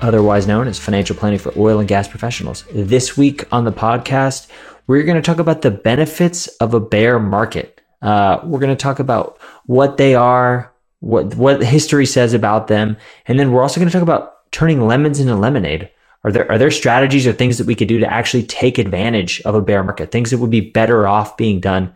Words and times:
otherwise 0.00 0.46
known 0.46 0.66
as 0.66 0.78
Financial 0.78 1.16
Planning 1.16 1.38
for 1.38 1.52
Oil 1.56 1.78
and 1.78 1.88
Gas 1.88 2.08
Professionals. 2.08 2.64
This 2.72 3.16
week 3.16 3.44
on 3.52 3.64
the 3.64 3.72
podcast, 3.72 4.48
we're 4.86 5.02
going 5.04 5.16
to 5.16 5.22
talk 5.22 5.38
about 5.38 5.62
the 5.62 5.70
benefits 5.70 6.46
of 6.58 6.74
a 6.74 6.80
bear 6.80 7.18
market. 7.18 7.80
Uh, 8.02 8.40
we're 8.44 8.58
going 8.60 8.76
to 8.76 8.82
talk 8.82 8.98
about 8.98 9.38
what 9.66 9.96
they 9.96 10.14
are, 10.14 10.72
what 11.00 11.34
what 11.34 11.62
history 11.62 12.06
says 12.06 12.34
about 12.34 12.66
them, 12.66 12.96
and 13.26 13.38
then 13.38 13.52
we're 13.52 13.62
also 13.62 13.78
going 13.78 13.88
to 13.88 13.92
talk 13.92 14.02
about 14.02 14.50
turning 14.50 14.86
lemons 14.86 15.20
into 15.20 15.34
lemonade. 15.34 15.90
Are 16.24 16.32
there 16.32 16.50
are 16.50 16.58
there 16.58 16.70
strategies 16.70 17.26
or 17.26 17.32
things 17.32 17.58
that 17.58 17.66
we 17.66 17.74
could 17.74 17.88
do 17.88 17.98
to 17.98 18.12
actually 18.12 18.42
take 18.44 18.78
advantage 18.78 19.40
of 19.42 19.54
a 19.54 19.62
bear 19.62 19.82
market? 19.82 20.10
Things 20.10 20.30
that 20.30 20.38
would 20.38 20.50
be 20.50 20.60
better 20.60 21.06
off 21.06 21.36
being 21.36 21.60
done 21.60 21.94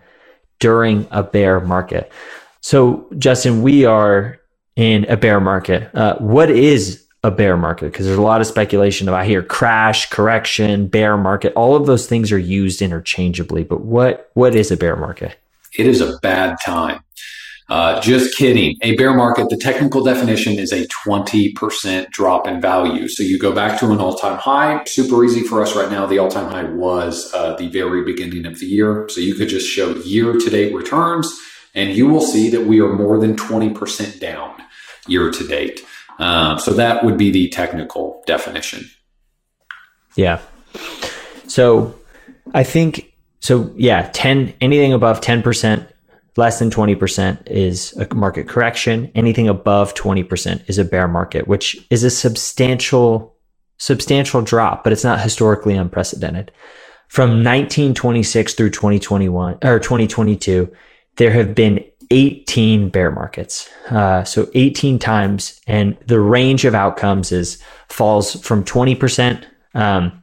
during 0.58 1.06
a 1.10 1.22
bear 1.22 1.60
market. 1.60 2.10
So, 2.60 3.06
Justin, 3.18 3.62
we 3.62 3.84
are 3.84 4.38
in 4.76 5.04
a 5.10 5.16
bear 5.16 5.40
market. 5.40 5.94
Uh, 5.94 6.16
what 6.16 6.50
is 6.50 7.03
a 7.24 7.30
bear 7.30 7.56
market 7.56 7.86
because 7.86 8.04
there's 8.04 8.18
a 8.18 8.22
lot 8.22 8.42
of 8.42 8.46
speculation 8.46 9.08
about 9.08 9.24
here 9.24 9.42
crash 9.42 10.10
correction 10.10 10.86
bear 10.86 11.16
market. 11.16 11.54
All 11.54 11.74
of 11.74 11.86
those 11.86 12.06
things 12.06 12.30
are 12.30 12.38
used 12.38 12.82
interchangeably 12.82 13.64
but 13.64 13.80
what 13.80 14.30
what 14.34 14.54
is 14.54 14.70
a 14.70 14.76
bear 14.76 14.94
market? 14.94 15.36
It 15.76 15.86
is 15.86 16.00
a 16.02 16.18
bad 16.18 16.58
time. 16.64 17.00
Uh, 17.70 17.98
just 18.02 18.36
kidding. 18.36 18.76
A 18.82 18.94
bear 18.96 19.14
market 19.14 19.48
the 19.48 19.56
technical 19.56 20.04
definition 20.04 20.58
is 20.58 20.70
a 20.70 20.86
20% 21.06 22.10
drop 22.10 22.46
in 22.46 22.60
value. 22.60 23.08
So 23.08 23.22
you 23.22 23.38
go 23.38 23.54
back 23.54 23.80
to 23.80 23.90
an 23.90 24.00
all-time 24.00 24.36
high 24.36 24.84
super 24.84 25.24
easy 25.24 25.42
for 25.44 25.62
us 25.62 25.74
right 25.74 25.90
now. 25.90 26.04
The 26.04 26.18
all-time 26.18 26.50
high 26.50 26.64
was 26.64 27.32
uh, 27.32 27.56
the 27.56 27.68
very 27.68 28.04
beginning 28.04 28.44
of 28.44 28.58
the 28.58 28.66
year. 28.66 29.08
So 29.08 29.22
you 29.22 29.34
could 29.34 29.48
just 29.48 29.66
show 29.66 29.96
year-to-date 29.96 30.74
returns 30.74 31.32
and 31.74 31.96
you 31.96 32.06
will 32.06 32.20
see 32.20 32.50
that 32.50 32.66
we 32.66 32.80
are 32.80 32.92
more 32.92 33.18
than 33.18 33.34
20% 33.34 34.20
down 34.20 34.62
year 35.06 35.30
to 35.30 35.46
date 35.46 35.80
um, 36.18 36.58
so 36.58 36.72
that 36.72 37.04
would 37.04 37.18
be 37.18 37.30
the 37.30 37.48
technical 37.48 38.22
definition. 38.26 38.88
Yeah. 40.16 40.40
So 41.46 41.94
I 42.54 42.62
think 42.62 43.12
so. 43.40 43.72
Yeah, 43.76 44.10
ten 44.12 44.54
anything 44.60 44.92
above 44.92 45.20
ten 45.20 45.42
percent, 45.42 45.88
less 46.36 46.58
than 46.58 46.70
twenty 46.70 46.94
percent 46.94 47.46
is 47.46 47.92
a 47.96 48.12
market 48.14 48.48
correction. 48.48 49.10
Anything 49.14 49.48
above 49.48 49.94
twenty 49.94 50.22
percent 50.22 50.62
is 50.68 50.78
a 50.78 50.84
bear 50.84 51.08
market, 51.08 51.48
which 51.48 51.76
is 51.90 52.04
a 52.04 52.10
substantial 52.10 53.36
substantial 53.76 54.40
drop, 54.40 54.84
but 54.84 54.92
it's 54.92 55.04
not 55.04 55.20
historically 55.20 55.74
unprecedented. 55.74 56.52
From 57.08 57.30
1926 57.44 58.54
through 58.54 58.70
2021 58.70 59.58
or 59.62 59.78
2022, 59.78 60.72
there 61.16 61.30
have 61.30 61.54
been 61.54 61.84
18 62.14 62.90
bear 62.90 63.10
markets. 63.10 63.68
Uh, 63.90 64.22
so 64.22 64.48
18 64.54 65.00
times. 65.00 65.60
And 65.66 65.96
the 66.06 66.20
range 66.20 66.64
of 66.64 66.74
outcomes 66.74 67.32
is 67.32 67.60
falls 67.88 68.40
from 68.40 68.64
20% 68.64 69.44
um, 69.74 70.22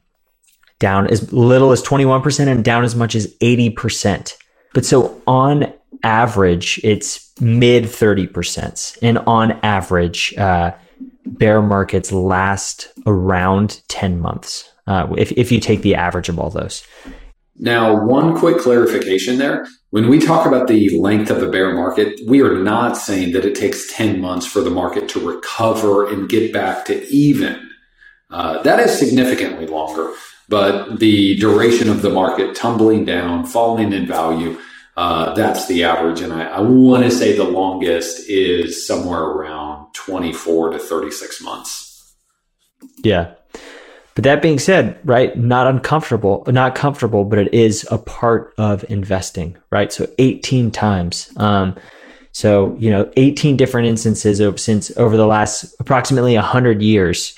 down 0.79 1.07
as 1.07 1.31
little 1.33 1.71
as 1.71 1.83
21% 1.83 2.47
and 2.47 2.63
down 2.63 2.85
as 2.85 2.95
much 2.95 3.13
as 3.13 3.27
80%. 3.39 4.33
But 4.73 4.85
so 4.85 5.21
on 5.27 5.71
average, 6.01 6.79
it's 6.81 7.29
mid 7.41 7.83
30%. 7.83 8.97
And 9.01 9.17
on 9.19 9.51
average, 9.61 10.33
uh, 10.37 10.71
bear 11.25 11.61
markets 11.61 12.13
last 12.13 12.87
around 13.05 13.81
10 13.89 14.21
months. 14.21 14.71
Uh, 14.87 15.13
if, 15.17 15.33
if 15.33 15.51
you 15.51 15.59
take 15.59 15.81
the 15.81 15.95
average 15.95 16.29
of 16.29 16.39
all 16.39 16.49
those. 16.49 16.83
Now, 17.57 18.05
one 18.05 18.37
quick 18.37 18.59
clarification 18.59 19.37
there. 19.37 19.67
When 19.91 20.07
we 20.07 20.19
talk 20.19 20.45
about 20.45 20.67
the 20.69 20.97
length 20.97 21.29
of 21.29 21.43
a 21.43 21.49
bear 21.49 21.73
market, 21.73 22.21
we 22.25 22.41
are 22.41 22.55
not 22.55 22.95
saying 22.95 23.33
that 23.33 23.43
it 23.43 23.55
takes 23.55 23.93
10 23.93 24.21
months 24.21 24.45
for 24.45 24.61
the 24.61 24.69
market 24.69 25.09
to 25.09 25.19
recover 25.19 26.07
and 26.07 26.29
get 26.29 26.53
back 26.53 26.85
to 26.85 27.05
even. 27.07 27.69
Uh, 28.29 28.63
that 28.63 28.79
is 28.79 28.97
significantly 28.97 29.67
longer, 29.67 30.13
but 30.47 30.99
the 30.99 31.35
duration 31.39 31.89
of 31.89 32.01
the 32.01 32.09
market 32.09 32.55
tumbling 32.55 33.03
down, 33.03 33.45
falling 33.45 33.91
in 33.91 34.07
value, 34.07 34.57
uh, 34.95 35.33
that's 35.33 35.67
the 35.67 35.83
average. 35.83 36.21
And 36.21 36.31
I, 36.31 36.45
I 36.45 36.61
want 36.61 37.03
to 37.03 37.11
say 37.11 37.35
the 37.35 37.43
longest 37.43 38.29
is 38.29 38.87
somewhere 38.87 39.23
around 39.23 39.93
24 39.93 40.69
to 40.69 40.79
36 40.79 41.41
months. 41.41 42.15
Yeah. 43.03 43.33
But 44.15 44.25
that 44.25 44.41
being 44.41 44.59
said, 44.59 44.99
right, 45.05 45.35
not 45.37 45.67
uncomfortable, 45.67 46.43
not 46.47 46.75
comfortable, 46.75 47.23
but 47.23 47.39
it 47.39 47.53
is 47.53 47.87
a 47.89 47.97
part 47.97 48.53
of 48.57 48.83
investing, 48.89 49.57
right? 49.69 49.91
So 49.91 50.07
18 50.17 50.71
times. 50.71 51.31
Um, 51.37 51.75
so, 52.33 52.75
you 52.77 52.89
know, 52.89 53.11
18 53.15 53.57
different 53.57 53.87
instances 53.87 54.39
of, 54.39 54.59
since 54.59 54.95
over 54.97 55.15
the 55.15 55.27
last 55.27 55.73
approximately 55.79 56.35
100 56.35 56.81
years 56.81 57.37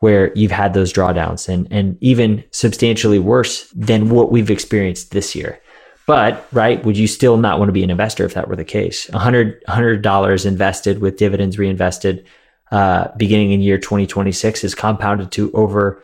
where 0.00 0.32
you've 0.34 0.50
had 0.50 0.74
those 0.74 0.92
drawdowns 0.92 1.48
and, 1.48 1.66
and 1.70 1.96
even 2.02 2.44
substantially 2.50 3.18
worse 3.18 3.70
than 3.70 4.10
what 4.10 4.30
we've 4.30 4.50
experienced 4.50 5.12
this 5.12 5.34
year. 5.34 5.60
But, 6.06 6.46
right, 6.52 6.84
would 6.84 6.98
you 6.98 7.06
still 7.06 7.38
not 7.38 7.58
want 7.58 7.68
to 7.68 7.72
be 7.72 7.82
an 7.82 7.90
investor 7.90 8.24
if 8.26 8.34
that 8.34 8.48
were 8.48 8.56
the 8.56 8.64
case? 8.64 9.06
$100, 9.08 9.62
$100 9.66 10.46
invested 10.46 11.00
with 11.00 11.16
dividends 11.16 11.58
reinvested 11.58 12.26
uh, 12.70 13.08
beginning 13.16 13.52
in 13.52 13.62
year 13.62 13.78
2026 13.78 14.64
is 14.64 14.74
compounded 14.74 15.30
to 15.32 15.50
over 15.52 16.02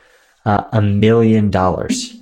a 0.72 0.82
million 0.82 1.50
dollars. 1.50 2.16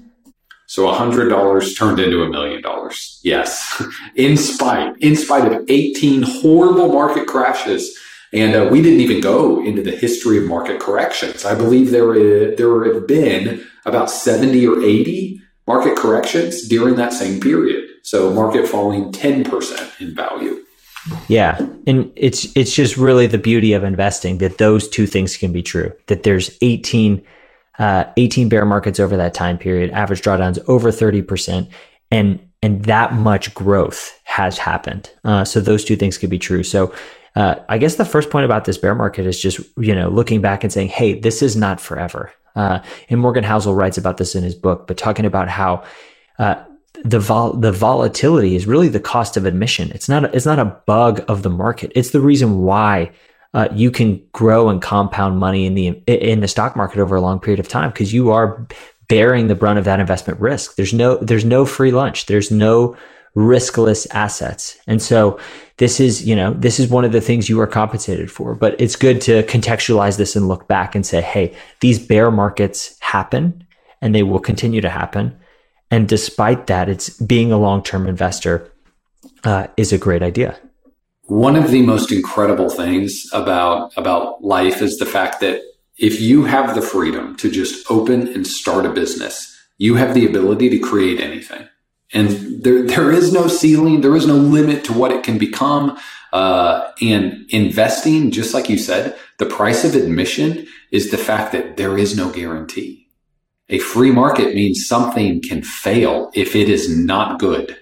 So 0.66 0.88
a 0.88 0.94
hundred 0.94 1.30
dollars 1.30 1.74
turned 1.74 1.98
into 1.98 2.22
a 2.22 2.28
million 2.28 2.60
dollars. 2.60 3.20
Yes, 3.22 3.82
in 4.16 4.36
spite 4.36 4.94
in 4.98 5.16
spite 5.16 5.50
of 5.50 5.64
eighteen 5.68 6.22
horrible 6.22 6.92
market 6.92 7.26
crashes, 7.26 7.98
and 8.32 8.54
uh, 8.54 8.68
we 8.70 8.82
didn't 8.82 9.00
even 9.00 9.22
go 9.22 9.64
into 9.64 9.82
the 9.82 9.92
history 9.92 10.36
of 10.36 10.44
market 10.44 10.78
corrections. 10.78 11.46
I 11.46 11.54
believe 11.54 11.90
there 11.90 12.14
is, 12.14 12.58
there 12.58 12.92
have 12.92 13.06
been 13.06 13.64
about 13.86 14.10
seventy 14.10 14.66
or 14.66 14.82
eighty 14.82 15.40
market 15.66 15.96
corrections 15.96 16.68
during 16.68 16.96
that 16.96 17.14
same 17.14 17.40
period. 17.40 17.88
So 18.02 18.30
market 18.32 18.68
falling 18.68 19.10
ten 19.10 19.44
percent 19.44 19.90
in 20.00 20.14
value. 20.14 20.64
Yeah, 21.28 21.58
and 21.86 22.12
it's 22.14 22.54
it's 22.54 22.74
just 22.74 22.98
really 22.98 23.26
the 23.26 23.38
beauty 23.38 23.72
of 23.72 23.84
investing 23.84 24.36
that 24.38 24.58
those 24.58 24.86
two 24.86 25.06
things 25.06 25.36
can 25.36 25.50
be 25.50 25.62
true. 25.62 25.92
That 26.08 26.24
there's 26.24 26.58
eighteen 26.60 27.22
uh, 27.78 28.04
18 28.16 28.48
bear 28.48 28.64
markets 28.64 28.98
over 29.00 29.16
that 29.16 29.34
time 29.34 29.58
period, 29.58 29.90
average 29.90 30.22
drawdowns 30.22 30.58
over 30.68 30.90
30%, 30.90 31.68
and 32.10 32.40
and 32.60 32.84
that 32.86 33.12
much 33.12 33.54
growth 33.54 34.18
has 34.24 34.58
happened. 34.58 35.10
Uh, 35.24 35.44
so 35.44 35.60
those 35.60 35.84
two 35.84 35.94
things 35.94 36.18
could 36.18 36.30
be 36.30 36.40
true. 36.40 36.64
So 36.64 36.92
uh, 37.36 37.54
I 37.68 37.78
guess 37.78 37.94
the 37.94 38.04
first 38.04 38.30
point 38.30 38.44
about 38.44 38.64
this 38.64 38.78
bear 38.78 38.96
market 38.96 39.26
is 39.26 39.40
just 39.40 39.60
you 39.76 39.94
know 39.94 40.08
looking 40.08 40.40
back 40.40 40.64
and 40.64 40.72
saying, 40.72 40.88
hey, 40.88 41.18
this 41.18 41.42
is 41.42 41.56
not 41.56 41.80
forever. 41.80 42.32
Uh, 42.56 42.80
and 43.08 43.20
Morgan 43.20 43.44
Housel 43.44 43.76
writes 43.76 43.98
about 43.98 44.16
this 44.16 44.34
in 44.34 44.42
his 44.42 44.54
book, 44.56 44.88
but 44.88 44.96
talking 44.96 45.24
about 45.24 45.48
how 45.48 45.84
uh, 46.40 46.56
the 47.04 47.20
vol- 47.20 47.52
the 47.52 47.70
volatility 47.70 48.56
is 48.56 48.66
really 48.66 48.88
the 48.88 49.00
cost 49.00 49.36
of 49.36 49.46
admission. 49.46 49.90
It's 49.92 50.08
not 50.08 50.24
a, 50.24 50.36
it's 50.36 50.46
not 50.46 50.58
a 50.58 50.64
bug 50.86 51.24
of 51.28 51.42
the 51.42 51.50
market. 51.50 51.92
It's 51.94 52.10
the 52.10 52.20
reason 52.20 52.62
why 52.62 53.12
uh, 53.54 53.68
you 53.72 53.90
can 53.90 54.22
grow 54.32 54.68
and 54.68 54.82
compound 54.82 55.38
money 55.38 55.66
in 55.66 55.74
the 55.74 55.88
in 56.06 56.40
the 56.40 56.48
stock 56.48 56.76
market 56.76 56.98
over 56.98 57.16
a 57.16 57.20
long 57.20 57.40
period 57.40 57.60
of 57.60 57.68
time 57.68 57.90
because 57.90 58.12
you 58.12 58.30
are 58.30 58.66
bearing 59.08 59.46
the 59.46 59.54
brunt 59.54 59.78
of 59.78 59.84
that 59.84 60.00
investment 60.00 60.38
risk. 60.40 60.76
There's 60.76 60.92
no 60.92 61.16
there's 61.16 61.44
no 61.44 61.64
free 61.64 61.90
lunch. 61.90 62.26
There's 62.26 62.50
no 62.50 62.96
riskless 63.36 64.06
assets. 64.10 64.78
And 64.86 65.00
so 65.00 65.38
this 65.76 66.00
is, 66.00 66.26
you 66.26 66.34
know, 66.34 66.54
this 66.54 66.80
is 66.80 66.88
one 66.88 67.04
of 67.04 67.12
the 67.12 67.20
things 67.20 67.48
you 67.48 67.60
are 67.60 67.66
compensated 67.66 68.30
for, 68.30 68.54
but 68.54 68.78
it's 68.80 68.96
good 68.96 69.20
to 69.22 69.44
contextualize 69.44 70.18
this 70.18 70.34
and 70.34 70.48
look 70.48 70.66
back 70.66 70.94
and 70.94 71.06
say, 71.06 71.20
hey, 71.20 71.54
these 71.80 71.98
bear 71.98 72.30
markets 72.30 72.98
happen 73.00 73.64
and 74.02 74.14
they 74.14 74.24
will 74.24 74.40
continue 74.40 74.80
to 74.80 74.88
happen. 74.90 75.38
And 75.90 76.08
despite 76.08 76.66
that, 76.66 76.88
it's 76.88 77.10
being 77.10 77.52
a 77.52 77.58
long-term 77.58 78.06
investor 78.08 78.72
uh, 79.44 79.68
is 79.76 79.92
a 79.92 79.98
great 79.98 80.22
idea. 80.22 80.58
One 81.28 81.56
of 81.56 81.70
the 81.70 81.82
most 81.82 82.10
incredible 82.10 82.70
things 82.70 83.26
about, 83.34 83.92
about 83.98 84.42
life 84.42 84.80
is 84.80 84.96
the 84.96 85.04
fact 85.04 85.40
that 85.40 85.60
if 85.98 86.22
you 86.22 86.44
have 86.44 86.74
the 86.74 86.80
freedom 86.80 87.36
to 87.36 87.50
just 87.50 87.90
open 87.90 88.28
and 88.28 88.46
start 88.46 88.86
a 88.86 88.90
business, 88.90 89.54
you 89.76 89.96
have 89.96 90.14
the 90.14 90.26
ability 90.26 90.70
to 90.70 90.78
create 90.78 91.20
anything. 91.20 91.68
And 92.14 92.62
there, 92.62 92.82
there 92.82 93.12
is 93.12 93.30
no 93.30 93.46
ceiling. 93.46 94.00
There 94.00 94.16
is 94.16 94.26
no 94.26 94.36
limit 94.36 94.84
to 94.84 94.94
what 94.94 95.12
it 95.12 95.22
can 95.22 95.36
become. 95.36 95.98
Uh, 96.32 96.92
and 97.02 97.44
investing, 97.50 98.30
just 98.30 98.54
like 98.54 98.70
you 98.70 98.78
said, 98.78 99.14
the 99.38 99.44
price 99.44 99.84
of 99.84 99.94
admission 99.94 100.66
is 100.92 101.10
the 101.10 101.18
fact 101.18 101.52
that 101.52 101.76
there 101.76 101.98
is 101.98 102.16
no 102.16 102.30
guarantee. 102.30 103.06
A 103.68 103.78
free 103.80 104.12
market 104.12 104.54
means 104.54 104.86
something 104.86 105.42
can 105.42 105.62
fail 105.62 106.30
if 106.32 106.56
it 106.56 106.70
is 106.70 106.88
not 106.88 107.38
good. 107.38 107.77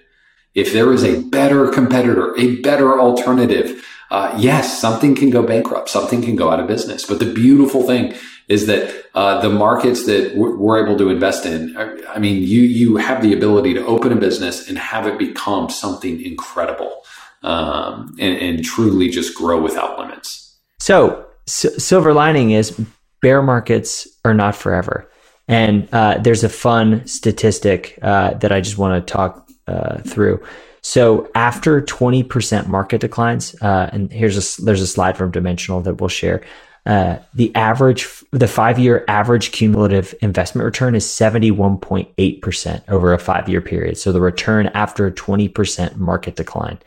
If 0.57 0.73
there 0.73 0.91
is 0.91 1.03
a 1.03 1.21
better 1.21 1.67
competitor, 1.67 2.35
a 2.35 2.59
better 2.61 2.99
alternative, 2.99 3.85
uh, 4.09 4.33
yes, 4.39 4.81
something 4.81 5.13
can 5.13 5.29
go 5.29 5.43
bankrupt, 5.43 5.87
something 5.87 6.23
can 6.23 6.35
go 6.35 6.49
out 6.49 6.59
of 6.59 6.65
business. 6.65 7.05
But 7.05 7.19
the 7.19 7.31
beautiful 7.31 7.83
thing 7.83 8.15
is 8.47 8.65
that 8.65 9.05
uh, 9.13 9.39
the 9.41 9.51
markets 9.51 10.07
that 10.07 10.35
we're 10.35 10.83
able 10.83 10.97
to 10.97 11.09
invest 11.09 11.45
in, 11.45 11.77
I 11.77 12.17
mean, 12.17 12.41
you 12.41 12.61
you 12.61 12.97
have 12.97 13.21
the 13.21 13.33
ability 13.33 13.75
to 13.75 13.85
open 13.85 14.11
a 14.11 14.15
business 14.15 14.67
and 14.67 14.79
have 14.79 15.05
it 15.05 15.19
become 15.19 15.69
something 15.69 16.19
incredible 16.23 17.03
um, 17.43 18.15
and, 18.17 18.37
and, 18.41 18.63
truly 18.63 19.09
just 19.09 19.35
grow 19.35 19.61
without 19.61 19.99
limits. 19.99 20.57
So, 20.79 21.27
silver 21.45 22.13
lining 22.13 22.49
is 22.49 22.81
bear 23.21 23.43
markets 23.43 24.07
are 24.25 24.33
not 24.33 24.55
forever. 24.55 25.07
And 25.47 25.87
uh, 25.93 26.17
there's 26.17 26.43
a 26.43 26.49
fun 26.49 27.05
statistic 27.05 27.99
uh, 28.01 28.33
that 28.35 28.51
I 28.51 28.59
just 28.59 28.79
want 28.79 29.05
to 29.05 29.13
talk 29.13 29.46
uh, 29.67 30.01
through. 30.01 30.43
So 30.81 31.29
after 31.35 31.81
20% 31.81 32.67
market 32.67 33.01
declines, 33.01 33.55
uh, 33.61 33.89
and 33.91 34.11
here's 34.11 34.37
a 34.37 34.61
there's 34.61 34.81
a 34.81 34.87
slide 34.87 35.17
from 35.17 35.31
Dimensional 35.31 35.81
that 35.81 35.95
we'll 35.95 36.07
share. 36.07 36.43
Uh, 36.85 37.19
the 37.33 37.53
average, 37.53 38.07
the 38.31 38.47
five 38.47 38.79
year 38.79 39.03
average 39.09 39.51
cumulative 39.51 40.15
investment 40.21 40.63
return 40.63 40.95
is 40.95 41.05
71.8% 41.05 42.81
over 42.87 43.13
a 43.13 43.19
five 43.19 43.49
year 43.49 43.59
period. 43.59 43.97
So 43.97 44.13
the 44.13 44.21
return 44.21 44.67
after 44.67 45.05
a 45.05 45.11
20% 45.11 45.97
market 45.97 46.37
decline. 46.37 46.79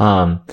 Um, 0.00 0.44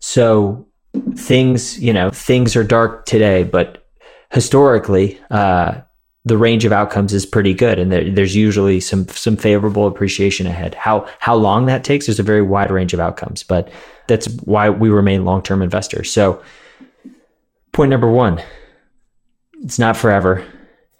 so 0.00 0.68
things, 1.14 1.78
you 1.80 1.94
know, 1.94 2.10
things 2.10 2.54
are 2.54 2.64
dark 2.64 3.06
today, 3.06 3.44
but 3.44 3.88
historically, 4.30 5.18
uh, 5.30 5.80
the 6.24 6.36
range 6.36 6.64
of 6.64 6.72
outcomes 6.72 7.14
is 7.14 7.24
pretty 7.24 7.54
good, 7.54 7.78
and 7.78 7.90
there, 7.90 8.10
there's 8.10 8.36
usually 8.36 8.80
some 8.80 9.08
some 9.08 9.36
favorable 9.36 9.86
appreciation 9.86 10.46
ahead. 10.46 10.74
How 10.74 11.08
how 11.18 11.34
long 11.34 11.66
that 11.66 11.84
takes, 11.84 12.06
there's 12.06 12.20
a 12.20 12.24
very 12.24 12.42
wide 12.42 12.70
range 12.70 12.92
of 12.92 13.00
outcomes, 13.00 13.42
but 13.42 13.70
that's 14.06 14.26
why 14.44 14.68
we 14.68 14.90
remain 14.90 15.24
long 15.24 15.42
term 15.42 15.62
investors. 15.62 16.12
So, 16.12 16.42
point 17.72 17.90
number 17.90 18.10
one, 18.10 18.42
it's 19.62 19.78
not 19.78 19.96
forever, 19.96 20.44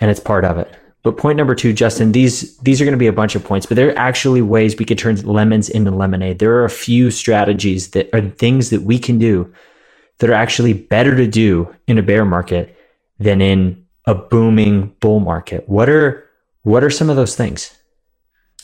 and 0.01 0.11
it's 0.11 0.21
part 0.21 0.45
of 0.45 0.57
it. 0.57 0.75
But 1.03 1.17
point 1.17 1.37
number 1.37 1.55
two, 1.55 1.73
Justin, 1.73 2.13
these 2.13 2.57
these 2.59 2.81
are 2.81 2.85
going 2.85 2.93
to 2.93 2.99
be 2.99 3.07
a 3.07 3.13
bunch 3.13 3.35
of 3.35 3.45
points, 3.45 3.67
but 3.67 3.77
there 3.77 3.91
are 3.91 3.99
actually 3.99 4.43
ways 4.43 4.79
we 4.79 4.85
could 4.85 4.99
turn 4.99 5.17
lemons 5.17 5.69
into 5.69 5.91
lemonade. 5.91 6.39
There 6.39 6.55
are 6.57 6.65
a 6.65 6.71
few 6.71 7.11
strategies 7.11 7.91
that 7.91 8.09
are 8.15 8.23
things 8.23 8.71
that 8.71 8.83
we 8.83 8.99
can 8.99 9.19
do 9.19 9.53
that 10.19 10.31
are 10.31 10.35
actually 10.35 10.75
better 10.75 11.17
to 11.17 11.27
do 11.27 11.75
in 11.87 11.99
a 11.99 12.03
bear 12.03 12.25
market 12.25 12.77
than 13.19 13.41
in 13.41 13.87
a 14.07 14.15
booming 14.15 14.95
bull 15.01 15.21
market. 15.21 15.69
What 15.69 15.89
are 15.89 16.25
what 16.63 16.85
are 16.85 16.91
some 16.91 17.11
of 17.11 17.17
those 17.17 17.37
things? 17.37 17.77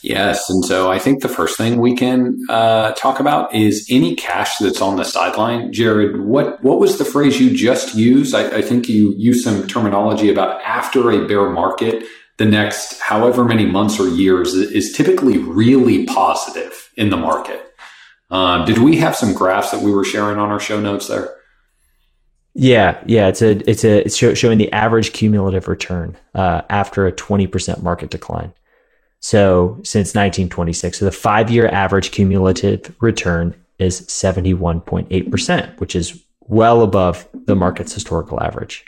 Yes, 0.03 0.47
and 0.49 0.63
so 0.63 0.91
I 0.91 0.99
think 0.99 1.21
the 1.21 1.29
first 1.29 1.57
thing 1.57 1.79
we 1.81 1.95
can 1.95 2.37
uh, 2.49 2.91
talk 2.91 3.19
about 3.19 3.53
is 3.55 3.87
any 3.89 4.15
cash 4.15 4.55
that's 4.57 4.79
on 4.79 4.95
the 4.95 5.03
sideline. 5.03 5.73
Jared, 5.73 6.21
what 6.21 6.63
what 6.63 6.79
was 6.79 6.97
the 6.97 7.05
phrase 7.05 7.39
you 7.39 7.55
just 7.55 7.95
used? 7.95 8.35
I, 8.35 8.57
I 8.57 8.61
think 8.61 8.87
you 8.87 9.13
used 9.17 9.43
some 9.43 9.67
terminology 9.67 10.31
about 10.31 10.61
after 10.61 11.11
a 11.11 11.27
bear 11.27 11.49
market, 11.49 12.03
the 12.37 12.45
next 12.45 12.99
however 12.99 13.43
many 13.43 13.65
months 13.65 13.99
or 13.99 14.07
years 14.07 14.53
is 14.53 14.93
typically 14.93 15.39
really 15.39 16.05
positive 16.05 16.91
in 16.95 17.09
the 17.09 17.17
market. 17.17 17.63
Uh, 18.29 18.65
did 18.65 18.77
we 18.77 18.97
have 18.97 19.15
some 19.15 19.33
graphs 19.33 19.71
that 19.71 19.81
we 19.81 19.91
were 19.91 20.03
sharing 20.03 20.37
on 20.37 20.49
our 20.49 20.59
show 20.59 20.79
notes 20.79 21.07
there? 21.07 21.36
Yeah, 22.59 22.99
yeah, 23.05 23.27
it's 23.27 23.43
a 23.43 23.69
it's 23.69 23.83
a 23.83 23.99
it's 24.03 24.15
showing 24.15 24.57
the 24.57 24.73
average 24.73 25.13
cumulative 25.13 25.67
return 25.67 26.17
uh, 26.33 26.63
after 26.71 27.05
a 27.05 27.11
twenty 27.11 27.45
percent 27.45 27.83
market 27.83 28.09
decline. 28.09 28.51
So 29.19 29.79
since 29.83 30.15
1926, 30.15 30.97
so 30.97 31.05
the 31.05 31.11
five 31.11 31.51
year 31.51 31.67
average 31.67 32.09
cumulative 32.09 32.95
return 32.99 33.55
is 33.77 34.01
71.8 34.01 35.29
percent, 35.29 35.79
which 35.79 35.95
is 35.95 36.23
well 36.41 36.81
above 36.81 37.27
the 37.31 37.55
market's 37.55 37.93
historical 37.93 38.41
average. 38.41 38.83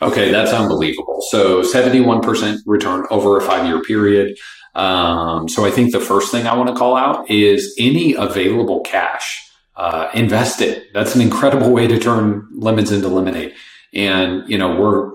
Okay, 0.00 0.30
that's 0.30 0.52
unbelievable. 0.52 1.20
So 1.30 1.62
71% 1.62 2.58
return 2.66 3.04
over 3.10 3.36
a 3.36 3.42
five 3.42 3.66
year 3.66 3.82
period. 3.82 4.38
Um, 4.76 5.48
so 5.48 5.64
I 5.64 5.72
think 5.72 5.90
the 5.90 6.00
first 6.00 6.30
thing 6.30 6.46
I 6.46 6.54
want 6.54 6.68
to 6.68 6.76
call 6.76 6.96
out 6.96 7.28
is 7.28 7.74
any 7.80 8.14
available 8.14 8.80
cash 8.82 9.49
uh, 9.80 10.10
invest 10.12 10.60
it. 10.60 10.92
That's 10.92 11.14
an 11.14 11.22
incredible 11.22 11.70
way 11.72 11.86
to 11.86 11.98
turn 11.98 12.46
lemons 12.52 12.92
into 12.92 13.08
lemonade. 13.08 13.54
And, 13.94 14.46
you 14.46 14.58
know, 14.58 14.78
we're, 14.80 15.10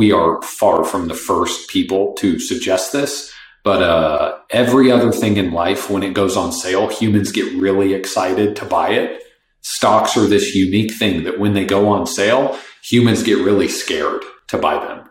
we 0.00 0.10
are 0.10 0.42
far 0.42 0.84
from 0.84 1.06
the 1.06 1.14
first 1.14 1.70
people 1.70 2.02
to 2.14 2.40
suggest 2.40 2.92
this, 2.92 3.32
but, 3.62 3.82
uh, 3.82 4.38
every 4.50 4.90
other 4.90 5.12
thing 5.12 5.36
in 5.36 5.52
life, 5.52 5.88
when 5.88 6.02
it 6.02 6.14
goes 6.14 6.36
on 6.36 6.50
sale, 6.52 6.88
humans 6.88 7.30
get 7.30 7.60
really 7.60 7.94
excited 7.94 8.56
to 8.56 8.64
buy 8.64 8.90
it. 8.90 9.22
Stocks 9.62 10.16
are 10.16 10.26
this 10.26 10.54
unique 10.54 10.92
thing 11.00 11.24
that 11.24 11.38
when 11.38 11.54
they 11.54 11.64
go 11.64 11.88
on 11.88 12.06
sale, 12.06 12.58
humans 12.82 13.22
get 13.22 13.38
really 13.38 13.68
scared 13.68 14.22
to 14.48 14.58
buy 14.58 14.76
them. 14.84 15.08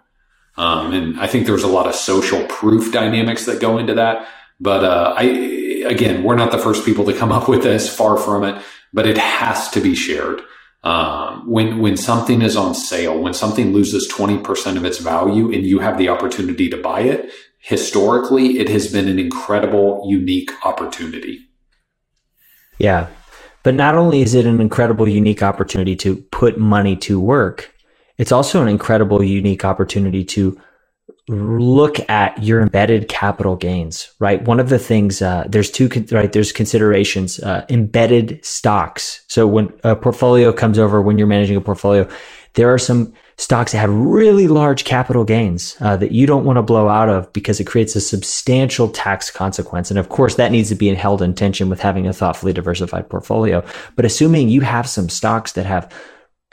Um, 0.57 0.93
and 0.93 1.19
I 1.19 1.27
think 1.27 1.45
there's 1.45 1.63
a 1.63 1.75
lot 1.77 1.87
of 1.87 1.95
social 1.95 2.45
proof 2.47 2.93
dynamics 2.93 3.45
that 3.45 3.59
go 3.61 3.77
into 3.77 3.93
that. 3.95 4.27
But, 4.59 4.83
uh, 4.83 5.13
I, 5.17 5.23
again, 5.85 6.23
we're 6.23 6.35
not 6.35 6.51
the 6.51 6.57
first 6.57 6.85
people 6.85 7.05
to 7.05 7.13
come 7.13 7.31
up 7.37 7.47
with 7.47 7.63
this, 7.63 7.93
far 7.93 8.17
from 8.17 8.43
it, 8.43 8.61
but 8.93 9.07
it 9.07 9.17
has 9.17 9.69
to 9.71 9.81
be 9.81 9.95
shared. 9.95 10.41
Um, 10.83 11.49
when 11.49 11.79
when 11.79 11.97
something 11.97 12.43
is 12.43 12.55
on 12.55 12.75
sale, 12.75 13.19
when 13.19 13.33
something 13.33 13.73
loses 13.73 14.07
twenty 14.07 14.37
percent 14.37 14.77
of 14.77 14.85
its 14.85 14.99
value, 14.99 15.51
and 15.51 15.65
you 15.65 15.79
have 15.79 15.97
the 15.97 16.09
opportunity 16.09 16.69
to 16.69 16.77
buy 16.77 17.01
it, 17.01 17.31
historically, 17.59 18.59
it 18.59 18.69
has 18.69 18.91
been 18.91 19.07
an 19.07 19.17
incredible, 19.17 20.05
unique 20.07 20.51
opportunity. 20.63 21.39
Yeah, 22.77 23.07
but 23.63 23.73
not 23.73 23.95
only 23.95 24.21
is 24.21 24.35
it 24.35 24.45
an 24.45 24.61
incredible, 24.61 25.09
unique 25.09 25.41
opportunity 25.41 25.95
to 25.95 26.17
put 26.31 26.59
money 26.59 26.95
to 26.97 27.19
work, 27.19 27.73
it's 28.19 28.31
also 28.31 28.61
an 28.61 28.67
incredible, 28.67 29.23
unique 29.23 29.65
opportunity 29.65 30.23
to 30.23 30.61
look 31.27 32.07
at 32.09 32.41
your 32.43 32.61
embedded 32.61 33.07
capital 33.07 33.55
gains, 33.55 34.13
right? 34.19 34.43
One 34.43 34.59
of 34.59 34.69
the 34.69 34.77
things, 34.77 35.21
uh, 35.21 35.45
there's 35.47 35.71
two, 35.71 35.89
right? 36.11 36.31
There's 36.31 36.51
considerations, 36.51 37.39
uh, 37.39 37.65
embedded 37.69 38.45
stocks. 38.45 39.23
So 39.27 39.47
when 39.47 39.73
a 39.83 39.95
portfolio 39.95 40.53
comes 40.53 40.77
over, 40.77 41.01
when 41.01 41.17
you're 41.17 41.27
managing 41.27 41.57
a 41.57 41.61
portfolio, 41.61 42.07
there 42.53 42.71
are 42.71 42.77
some 42.77 43.11
stocks 43.37 43.71
that 43.73 43.79
have 43.79 43.89
really 43.89 44.47
large 44.47 44.85
capital 44.85 45.25
gains 45.25 45.75
uh, 45.81 45.97
that 45.97 46.11
you 46.11 46.25
don't 46.25 46.45
want 46.45 46.57
to 46.57 46.61
blow 46.61 46.87
out 46.87 47.09
of 47.09 47.31
because 47.33 47.59
it 47.59 47.65
creates 47.65 47.95
a 47.95 48.01
substantial 48.01 48.87
tax 48.87 49.29
consequence. 49.29 49.89
And 49.89 49.99
of 49.99 50.09
course, 50.09 50.35
that 50.35 50.51
needs 50.51 50.69
to 50.69 50.75
be 50.75 50.93
held 50.93 51.21
in 51.21 51.33
tension 51.33 51.69
with 51.69 51.81
having 51.81 52.07
a 52.07 52.13
thoughtfully 52.13 52.53
diversified 52.53 53.09
portfolio. 53.09 53.65
But 53.95 54.05
assuming 54.05 54.49
you 54.49 54.61
have 54.61 54.87
some 54.87 55.09
stocks 55.09 55.53
that 55.53 55.65
have 55.65 55.91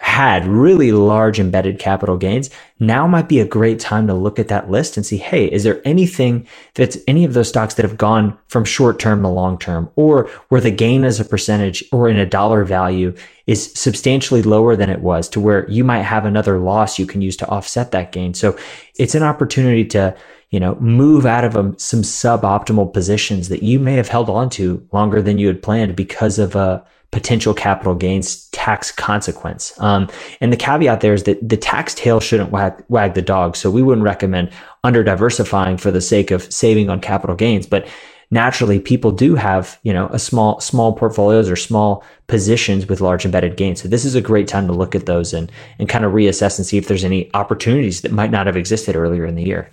had 0.03 0.45
really 0.49 0.91
large 0.91 1.39
embedded 1.39 1.79
capital 1.79 2.17
gains, 2.17 2.51
now 2.81 3.07
might 3.07 3.29
be 3.29 3.39
a 3.39 3.47
great 3.47 3.79
time 3.79 4.09
to 4.09 4.13
look 4.13 4.41
at 4.41 4.49
that 4.49 4.69
list 4.69 4.97
and 4.97 5.07
see, 5.07 5.17
hey, 5.17 5.47
is 5.47 5.63
there 5.63 5.81
anything 5.85 6.45
that's 6.75 6.99
any 7.07 7.25
of 7.25 7.35
those 7.35 7.49
stocks 7.49 7.75
that 7.75 7.85
have 7.85 7.97
gone 7.97 8.37
from 8.49 8.65
short 8.65 8.99
term 8.99 9.23
to 9.23 9.29
long 9.29 9.57
term, 9.57 9.89
or 9.95 10.29
where 10.49 10.61
the 10.61 10.73
gain 10.73 11.05
as 11.05 11.21
a 11.21 11.25
percentage 11.25 11.85
or 11.93 12.09
in 12.09 12.19
a 12.19 12.27
dollar 12.27 12.65
value 12.65 13.15
is 13.47 13.73
substantially 13.75 14.43
lower 14.43 14.75
than 14.75 14.91
it 14.91 15.01
was 15.01 15.29
to 15.29 15.39
where 15.39 15.71
you 15.71 15.85
might 15.85 16.03
have 16.03 16.25
another 16.25 16.59
loss 16.59 16.99
you 16.99 17.07
can 17.07 17.23
use 17.23 17.37
to 17.37 17.49
offset 17.49 17.93
that 17.93 18.11
gain. 18.11 18.35
So 18.35 18.59
it's 18.99 19.15
an 19.15 19.23
opportunity 19.23 19.85
to, 19.87 20.17
you 20.51 20.59
know, 20.59 20.75
move 20.81 21.27
out 21.27 21.45
of 21.45 21.57
um, 21.57 21.79
some 21.79 22.03
suboptimal 22.03 22.93
positions 22.93 23.51
that 23.51 23.63
you 23.63 23.79
may 23.79 23.95
have 23.95 24.09
held 24.09 24.29
on 24.29 24.51
to 24.51 24.85
longer 24.93 25.23
than 25.23 25.39
you 25.39 25.47
had 25.47 25.63
planned 25.63 25.95
because 25.95 26.41
of 26.41 26.57
a 26.57 26.85
potential 27.13 27.55
capital 27.55 27.95
gains 27.95 28.49
tax 28.63 28.93
consequence. 28.93 29.73
Um, 29.79 30.09
and 30.41 30.53
the 30.53 30.57
caveat 30.57 31.01
there 31.01 31.15
is 31.15 31.25
that 31.25 31.49
the 31.49 31.57
tax 31.57 31.95
tail 31.95 32.21
shouldn't 32.21 32.53
wag, 32.53 32.73
wag 32.89 33.15
the 33.15 33.21
dog. 33.21 33.57
So 33.57 33.73
we 33.73 33.83
wouldn't 33.83 34.05
recommend 34.05 34.53
under 34.85 35.03
diversifying 35.03 35.79
for 35.79 35.91
the 35.91 36.01
sake 36.01 36.31
of 36.31 36.45
saving 36.53 36.89
on 36.89 37.01
capital 37.01 37.35
gains. 37.35 37.67
But 37.67 37.89
naturally, 38.31 38.79
people 38.79 39.11
do 39.11 39.35
have, 39.35 39.81
you 39.83 39.93
know, 39.93 40.07
a 40.13 40.19
small, 40.21 40.61
small 40.61 40.93
portfolios 40.93 41.51
or 41.51 41.57
small 41.57 42.05
positions 42.29 42.87
with 42.89 43.01
large 43.01 43.25
embedded 43.25 43.57
gains. 43.57 43.83
So 43.83 43.89
this 43.89 44.05
is 44.05 44.15
a 44.15 44.21
great 44.21 44.47
time 44.47 44.69
to 44.69 44.73
look 44.73 44.95
at 44.95 45.07
those 45.07 45.35
and, 45.35 45.51
and 45.81 45.89
kind 45.89 46.05
of 46.05 46.13
reassess 46.13 46.57
and 46.57 46.65
see 46.65 46.79
if 46.79 46.87
there's 46.87 47.05
any 47.05 47.35
opportunities 47.35 48.03
that 48.03 48.13
might 48.13 48.31
not 48.31 48.47
have 48.47 48.57
existed 48.57 48.95
earlier 48.95 49.27
in 49.27 49.35
the 49.35 49.43
year. 49.43 49.73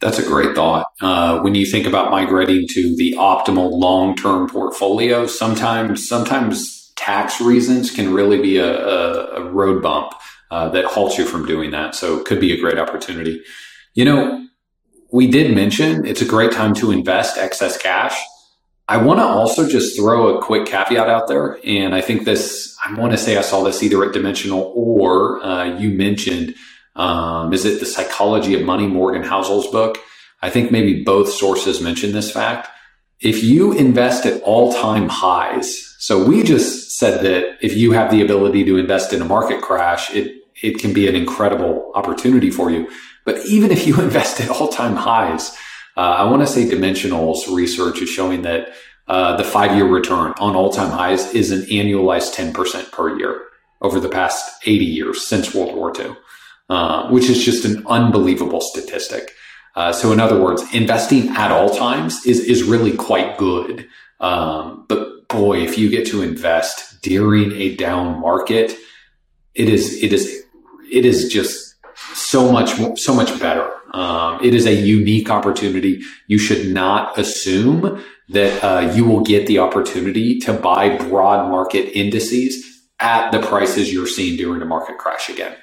That's 0.00 0.18
a 0.18 0.22
great 0.22 0.54
thought. 0.54 0.88
Uh, 1.00 1.40
when 1.40 1.54
you 1.54 1.64
think 1.64 1.86
about 1.86 2.10
migrating 2.10 2.66
to 2.72 2.94
the 2.96 3.14
optimal 3.16 3.70
long-term 3.70 4.50
portfolio, 4.50 5.26
sometimes 5.26 6.06
sometimes 6.06 6.81
tax 7.04 7.40
reasons 7.40 7.90
can 7.96 8.14
really 8.18 8.40
be 8.48 8.54
a, 8.58 8.72
a, 8.96 9.00
a 9.40 9.42
road 9.58 9.78
bump 9.82 10.08
uh, 10.50 10.68
that 10.74 10.84
halts 10.92 11.18
you 11.18 11.24
from 11.32 11.42
doing 11.46 11.70
that. 11.76 11.94
So 11.94 12.06
it 12.18 12.24
could 12.26 12.40
be 12.40 12.52
a 12.52 12.60
great 12.62 12.78
opportunity. 12.84 13.34
You 13.98 14.04
know, 14.08 14.20
we 15.18 15.24
did 15.36 15.54
mention 15.62 16.06
it's 16.10 16.22
a 16.22 16.30
great 16.34 16.52
time 16.52 16.74
to 16.80 16.92
invest 16.98 17.38
excess 17.46 17.74
cash. 17.76 18.16
I 18.94 18.96
want 19.06 19.18
to 19.20 19.26
also 19.38 19.62
just 19.76 19.96
throw 19.96 20.20
a 20.32 20.42
quick 20.48 20.64
caveat 20.72 21.08
out 21.14 21.26
there, 21.28 21.58
and 21.64 21.90
I 21.94 22.02
think 22.06 22.24
this. 22.24 22.76
I 22.84 22.88
want 23.00 23.12
to 23.12 23.18
say 23.24 23.32
I 23.36 23.42
saw 23.42 23.62
this 23.64 23.82
either 23.82 24.04
at 24.04 24.12
Dimensional 24.12 24.62
or 24.74 25.42
uh, 25.50 25.64
you 25.80 25.90
mentioned 26.06 26.48
Um, 26.94 27.52
is 27.52 27.64
it 27.64 27.80
the 27.80 27.86
psychology 27.86 28.54
of 28.54 28.62
money, 28.72 28.86
Morgan 28.86 29.24
Housel's 29.24 29.68
book? 29.68 29.96
I 30.42 30.50
think 30.50 30.70
maybe 30.70 31.02
both 31.04 31.28
sources 31.32 31.80
mention 31.80 32.12
this 32.12 32.30
fact. 32.30 32.68
If 33.22 33.44
you 33.44 33.72
invest 33.72 34.26
at 34.26 34.42
all 34.42 34.72
time 34.72 35.08
highs, 35.08 35.94
so 36.00 36.24
we 36.24 36.42
just 36.42 36.90
said 36.98 37.22
that 37.24 37.64
if 37.64 37.76
you 37.76 37.92
have 37.92 38.10
the 38.10 38.20
ability 38.20 38.64
to 38.64 38.76
invest 38.76 39.12
in 39.12 39.22
a 39.22 39.24
market 39.24 39.62
crash, 39.62 40.12
it, 40.12 40.42
it 40.60 40.80
can 40.80 40.92
be 40.92 41.06
an 41.06 41.14
incredible 41.14 41.92
opportunity 41.94 42.50
for 42.50 42.68
you. 42.68 42.90
But 43.24 43.46
even 43.46 43.70
if 43.70 43.86
you 43.86 44.00
invest 44.00 44.40
at 44.40 44.50
all 44.50 44.68
time 44.68 44.96
highs, 44.96 45.56
uh, 45.96 46.00
I 46.00 46.24
want 46.24 46.42
to 46.42 46.48
say 46.48 46.68
Dimensional's 46.68 47.46
research 47.46 48.02
is 48.02 48.08
showing 48.08 48.42
that 48.42 48.72
uh, 49.06 49.36
the 49.36 49.44
five 49.44 49.76
year 49.76 49.86
return 49.86 50.34
on 50.38 50.56
all 50.56 50.72
time 50.72 50.90
highs 50.90 51.32
is 51.32 51.52
an 51.52 51.62
annualized 51.62 52.34
10% 52.34 52.90
per 52.90 53.16
year 53.16 53.42
over 53.80 54.00
the 54.00 54.08
past 54.08 54.62
80 54.66 54.84
years 54.84 55.24
since 55.24 55.54
World 55.54 55.76
War 55.76 55.92
II, 55.96 56.16
uh, 56.68 57.08
which 57.10 57.28
is 57.28 57.44
just 57.44 57.64
an 57.64 57.86
unbelievable 57.86 58.60
statistic. 58.60 59.32
Uh, 59.74 59.92
so 59.92 60.12
in 60.12 60.20
other 60.20 60.40
words, 60.40 60.62
investing 60.74 61.28
at 61.30 61.50
all 61.50 61.70
times 61.70 62.26
is, 62.26 62.40
is 62.40 62.62
really 62.62 62.92
quite 62.92 63.38
good. 63.38 63.88
Um, 64.20 64.84
but 64.88 65.28
boy, 65.28 65.58
if 65.58 65.78
you 65.78 65.88
get 65.88 66.06
to 66.08 66.22
invest 66.22 67.00
during 67.02 67.52
a 67.52 67.74
down 67.76 68.20
market, 68.20 68.76
it 69.54 69.68
is, 69.68 70.02
it 70.02 70.12
is, 70.12 70.44
it 70.90 71.04
is 71.04 71.28
just 71.28 71.74
so 72.14 72.52
much, 72.52 72.70
so 72.98 73.14
much 73.14 73.38
better. 73.40 73.70
Um, 73.94 74.42
it 74.42 74.54
is 74.54 74.66
a 74.66 74.74
unique 74.74 75.30
opportunity. 75.30 76.02
You 76.26 76.38
should 76.38 76.72
not 76.72 77.18
assume 77.18 78.02
that 78.28 78.64
uh, 78.64 78.92
you 78.94 79.04
will 79.04 79.20
get 79.20 79.46
the 79.46 79.58
opportunity 79.58 80.38
to 80.40 80.52
buy 80.52 80.96
broad 80.96 81.50
market 81.50 81.96
indices 81.96 82.64
at 82.98 83.30
the 83.32 83.40
prices 83.40 83.92
you're 83.92 84.06
seeing 84.06 84.36
during 84.36 84.62
a 84.62 84.64
market 84.64 84.96
crash 84.96 85.28
again. 85.28 85.56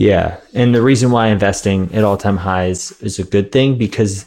Yeah. 0.00 0.38
And 0.54 0.74
the 0.74 0.80
reason 0.80 1.10
why 1.10 1.26
investing 1.26 1.94
at 1.94 2.04
all 2.04 2.16
time 2.16 2.38
highs 2.38 2.90
is 3.02 3.18
a 3.18 3.22
good 3.22 3.52
thing 3.52 3.76
because 3.76 4.24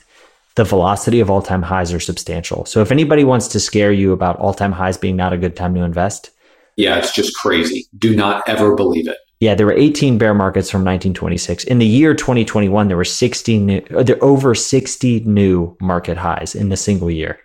the 0.53 0.63
velocity 0.63 1.19
of 1.19 1.31
all 1.31 1.41
time 1.41 1.63
highs 1.63 1.91
are 1.91 1.99
substantial. 1.99 2.63
So 2.65 2.83
if 2.83 2.91
anybody 2.91 3.23
wants 3.23 3.47
to 3.49 3.59
scare 3.59 3.91
you 3.91 4.11
about 4.11 4.37
all 4.37 4.53
time 4.53 4.71
highs 4.71 4.97
being 4.97 5.15
not 5.15 5.33
a 5.33 5.37
good 5.37 5.55
time 5.55 5.73
to 5.73 5.81
invest, 5.81 6.29
yeah, 6.75 6.97
it's 6.97 7.11
just 7.11 7.35
crazy. 7.35 7.87
Do 7.97 8.15
not 8.15 8.43
ever 8.47 8.75
believe 8.75 9.07
it. 9.07 9.17
Yeah, 9.39 9.55
there 9.55 9.65
were 9.65 9.73
18 9.73 10.19
bear 10.19 10.35
markets 10.35 10.69
from 10.69 10.81
1926. 10.81 11.63
In 11.63 11.79
the 11.79 11.87
year 11.87 12.13
2021, 12.13 12.87
there 12.87 12.95
were 12.95 13.03
60 13.03 13.57
new, 13.57 13.81
uh, 13.95 14.03
there 14.03 14.23
over 14.23 14.53
60 14.53 15.21
new 15.21 15.75
market 15.81 16.17
highs 16.17 16.53
in 16.53 16.71
a 16.71 16.77
single 16.77 17.09
year. 17.09 17.39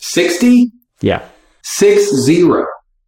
60? 0.00 0.70
Yeah. 1.00 1.26
Six 1.62 2.14
zero. 2.14 2.66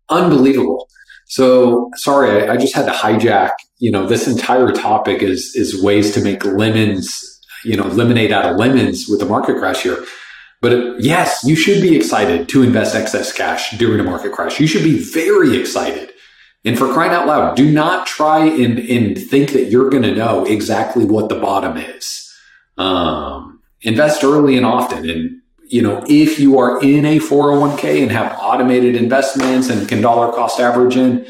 Unbelievable. 0.08 0.88
So 1.26 1.90
sorry, 1.96 2.48
I, 2.48 2.54
I, 2.54 2.56
just 2.56 2.74
had 2.74 2.86
to 2.86 2.92
hijack. 2.92 3.50
You 3.78 3.90
know, 3.90 4.06
this 4.06 4.26
entire 4.26 4.70
topic 4.72 5.22
is 5.22 5.54
is 5.54 5.82
ways 5.82 6.12
to 6.14 6.22
make 6.22 6.44
lemons, 6.44 7.40
you 7.64 7.76
know, 7.76 7.86
lemonade 7.88 8.32
out 8.32 8.50
of 8.50 8.56
lemons 8.56 9.06
with 9.08 9.20
the 9.20 9.26
market 9.26 9.58
crash 9.58 9.82
here. 9.82 10.04
But 10.60 11.02
yes, 11.02 11.44
you 11.44 11.56
should 11.56 11.82
be 11.82 11.94
excited 11.94 12.48
to 12.48 12.62
invest 12.62 12.94
excess 12.94 13.32
cash 13.32 13.76
during 13.78 14.00
a 14.00 14.04
market 14.04 14.32
crash. 14.32 14.58
You 14.58 14.66
should 14.66 14.84
be 14.84 14.98
very 14.98 15.58
excited. 15.60 16.12
And 16.64 16.78
for 16.78 16.90
crying 16.90 17.12
out 17.12 17.26
loud, 17.26 17.56
do 17.56 17.70
not 17.70 18.06
try 18.06 18.46
and, 18.46 18.78
and 18.78 19.18
think 19.18 19.50
that 19.50 19.64
you're 19.64 19.90
going 19.90 20.04
to 20.04 20.14
know 20.14 20.46
exactly 20.46 21.04
what 21.04 21.28
the 21.28 21.34
bottom 21.34 21.76
is. 21.76 22.32
Um, 22.78 23.60
invest 23.82 24.24
early 24.24 24.56
and 24.56 24.64
often. 24.64 25.08
And 25.08 25.42
you 25.66 25.82
know, 25.82 26.02
if 26.08 26.38
you 26.38 26.58
are 26.58 26.82
in 26.82 27.04
a 27.04 27.18
401k 27.18 28.02
and 28.02 28.10
have 28.10 28.36
automated 28.40 28.94
investments 28.94 29.68
and 29.68 29.88
can 29.88 30.00
dollar 30.00 30.32
cost 30.32 30.60
average 30.60 30.96
in, 30.96 31.26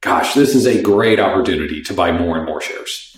gosh, 0.00 0.34
this 0.34 0.54
is 0.54 0.66
a 0.66 0.80
great 0.82 1.20
opportunity 1.20 1.82
to 1.82 1.94
buy 1.94 2.12
more 2.12 2.36
and 2.36 2.46
more 2.46 2.60
shares. 2.60 3.16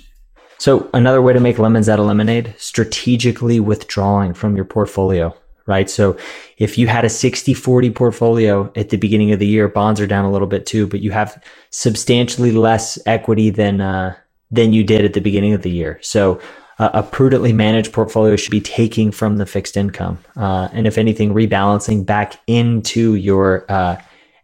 So, 0.59 0.91
another 0.93 1.23
way 1.23 1.33
to 1.33 1.41
make 1.41 1.59
lemons 1.59 1.89
out 1.89 1.99
of 1.99 2.07
lemonade, 2.07 2.55
strategically 2.59 3.61
withdrawing 3.61 4.35
from 4.35 4.57
your 4.57 4.67
portfolio, 4.67 5.35
right? 5.65 5.89
So, 5.89 6.19
if 6.59 6.77
you 6.77 6.87
had 6.87 7.07
a 7.07 7.09
60 7.09 7.55
40 7.55 7.91
portfolio 7.91 8.71
at 8.77 8.91
the 8.91 8.99
beginning 8.99 9.33
of 9.33 9.39
the 9.39 9.47
year, 9.47 9.69
bonds 9.69 10.01
are 10.01 10.07
down 10.07 10.27
a 10.27 10.31
little 10.31 10.47
bit 10.47 10.67
too, 10.67 10.87
but 10.87 11.01
you 11.01 11.13
have 11.13 11.43
substantially 11.71 12.53
less 12.53 12.99
equity 13.07 13.49
than, 13.49 13.81
uh, 13.81 14.15
than 14.51 14.75
you 14.75 14.85
did 14.85 15.05
at 15.05 15.15
the 15.15 15.21
beginning 15.21 15.55
of 15.55 15.63
the 15.63 15.71
year. 15.71 15.99
So, 16.03 16.41
a 16.79 17.03
prudently 17.03 17.53
managed 17.53 17.93
portfolio 17.93 18.37
should 18.37 18.51
be 18.51 18.61
taking 18.63 19.11
from 19.13 19.37
the 19.37 19.45
fixed 19.45 19.77
income. 19.77 20.19
Uh, 20.35 20.69
and 20.73 20.87
if 20.87 20.97
anything, 20.97 21.35
rebalancing 21.35 22.07
back 22.07 22.41
into 22.47 23.17
your 23.17 23.67
uh, 23.71 23.97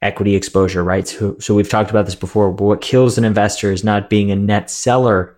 equity 0.07 0.35
exposure, 0.35 0.83
right? 0.83 1.07
So, 1.07 1.39
so 1.39 1.55
we've 1.55 1.69
talked 1.69 1.91
about 1.91 2.07
this 2.07 2.15
before, 2.15 2.51
what 2.51 2.81
kills 2.81 3.19
an 3.19 3.25
investor 3.25 3.73
is 3.73 3.85
not 3.85 4.09
being 4.09 4.31
a 4.31 4.37
net 4.37 4.71
seller, 4.71 5.37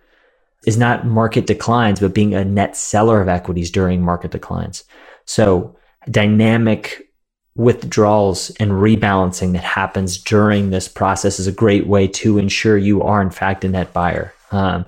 is 0.66 0.76
not 0.76 1.06
market 1.06 1.46
declines, 1.46 2.00
but 2.00 2.14
being 2.14 2.34
a 2.34 2.44
net 2.44 2.76
seller 2.76 3.20
of 3.20 3.28
equities 3.28 3.70
during 3.70 4.02
market 4.02 4.30
declines. 4.30 4.84
So 5.24 5.76
dynamic 6.10 7.10
withdrawals 7.56 8.50
and 8.60 8.70
rebalancing 8.70 9.52
that 9.52 9.64
happens 9.64 10.16
during 10.16 10.70
this 10.70 10.86
process 10.86 11.40
is 11.40 11.48
a 11.48 11.52
great 11.52 11.86
way 11.86 12.06
to 12.06 12.38
ensure 12.38 12.76
you 12.76 13.02
are 13.02 13.20
in 13.20 13.30
fact 13.30 13.64
a 13.64 13.68
net 13.68 13.92
buyer. 13.92 14.32
Um, 14.52 14.84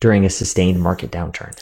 during 0.00 0.24
a 0.24 0.30
sustained 0.30 0.80
market 0.80 1.10
downturn. 1.10 1.54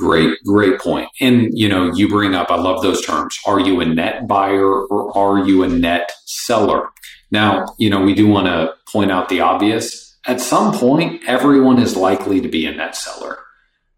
Great, 0.00 0.38
great 0.46 0.80
point. 0.80 1.10
And 1.20 1.50
you 1.52 1.68
know, 1.68 1.92
you 1.94 2.08
bring 2.08 2.34
up, 2.34 2.50
I 2.50 2.56
love 2.56 2.80
those 2.82 3.04
terms. 3.04 3.38
Are 3.44 3.60
you 3.60 3.82
a 3.82 3.84
net 3.84 4.26
buyer 4.26 4.86
or 4.86 5.14
are 5.16 5.46
you 5.46 5.62
a 5.62 5.68
net 5.68 6.10
seller? 6.24 6.88
Now, 7.30 7.66
you 7.78 7.90
know, 7.90 8.00
we 8.00 8.14
do 8.14 8.26
want 8.26 8.46
to 8.46 8.72
point 8.90 9.10
out 9.10 9.28
the 9.28 9.40
obvious. 9.40 10.18
At 10.26 10.40
some 10.40 10.72
point, 10.72 11.22
everyone 11.26 11.78
is 11.78 11.98
likely 11.98 12.40
to 12.40 12.48
be 12.48 12.64
a 12.64 12.72
net 12.72 12.96
seller. 12.96 13.40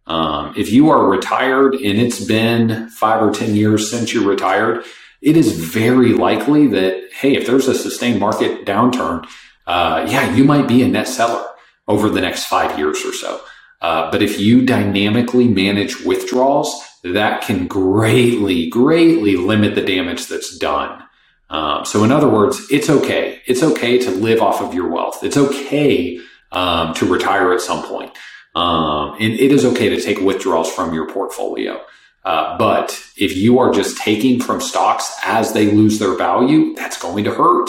Um, 0.09 0.52
if 0.56 0.73
you 0.73 0.90
are 0.90 1.09
retired 1.09 1.75
and 1.75 2.00
it's 2.00 2.25
been 2.25 2.88
five 2.90 3.23
or 3.23 3.32
10 3.32 3.54
years 3.54 3.88
since 3.88 4.12
you're 4.12 4.28
retired, 4.28 4.85
it 5.21 5.37
is 5.37 5.52
very 5.52 6.14
likely 6.14 6.66
that, 6.66 7.11
hey, 7.12 7.37
if 7.37 7.47
there's 7.47 7.68
a 7.68 7.75
sustained 7.76 8.18
market 8.18 8.66
downturn, 8.66 9.25
uh, 9.68 10.04
yeah, 10.11 10.35
you 10.35 10.42
might 10.42 10.66
be 10.66 10.82
a 10.82 10.88
net 10.88 11.06
seller 11.06 11.47
over 11.87 12.11
the 12.11 12.21
next 12.21 12.47
five 12.47 12.76
years 12.76 13.04
or 13.04 13.12
so. 13.12 13.40
Uh, 13.82 14.10
but 14.12 14.22
if 14.22 14.38
you 14.38 14.64
dynamically 14.64 15.48
manage 15.48 16.00
withdrawals, 16.04 16.72
that 17.02 17.42
can 17.42 17.66
greatly, 17.66 18.68
greatly 18.68 19.36
limit 19.36 19.74
the 19.74 19.82
damage 19.82 20.28
that's 20.28 20.56
done. 20.56 21.02
Um, 21.50 21.84
so, 21.84 22.04
in 22.04 22.12
other 22.12 22.28
words, 22.28 22.64
it's 22.70 22.88
okay. 22.88 23.42
It's 23.44 23.62
okay 23.62 23.98
to 23.98 24.10
live 24.10 24.40
off 24.40 24.62
of 24.62 24.72
your 24.72 24.88
wealth. 24.88 25.24
It's 25.24 25.36
okay 25.36 26.20
um, 26.52 26.94
to 26.94 27.06
retire 27.06 27.52
at 27.52 27.60
some 27.60 27.82
point. 27.82 28.16
Um, 28.54 29.16
and 29.18 29.32
it 29.32 29.50
is 29.50 29.64
okay 29.64 29.88
to 29.88 30.00
take 30.00 30.20
withdrawals 30.20 30.72
from 30.72 30.94
your 30.94 31.08
portfolio. 31.08 31.82
Uh, 32.24 32.56
but 32.56 33.02
if 33.16 33.36
you 33.36 33.58
are 33.58 33.72
just 33.72 33.98
taking 33.98 34.40
from 34.40 34.60
stocks 34.60 35.12
as 35.24 35.52
they 35.52 35.72
lose 35.72 35.98
their 35.98 36.16
value, 36.16 36.72
that's 36.74 37.00
going 37.00 37.24
to 37.24 37.34
hurt. 37.34 37.68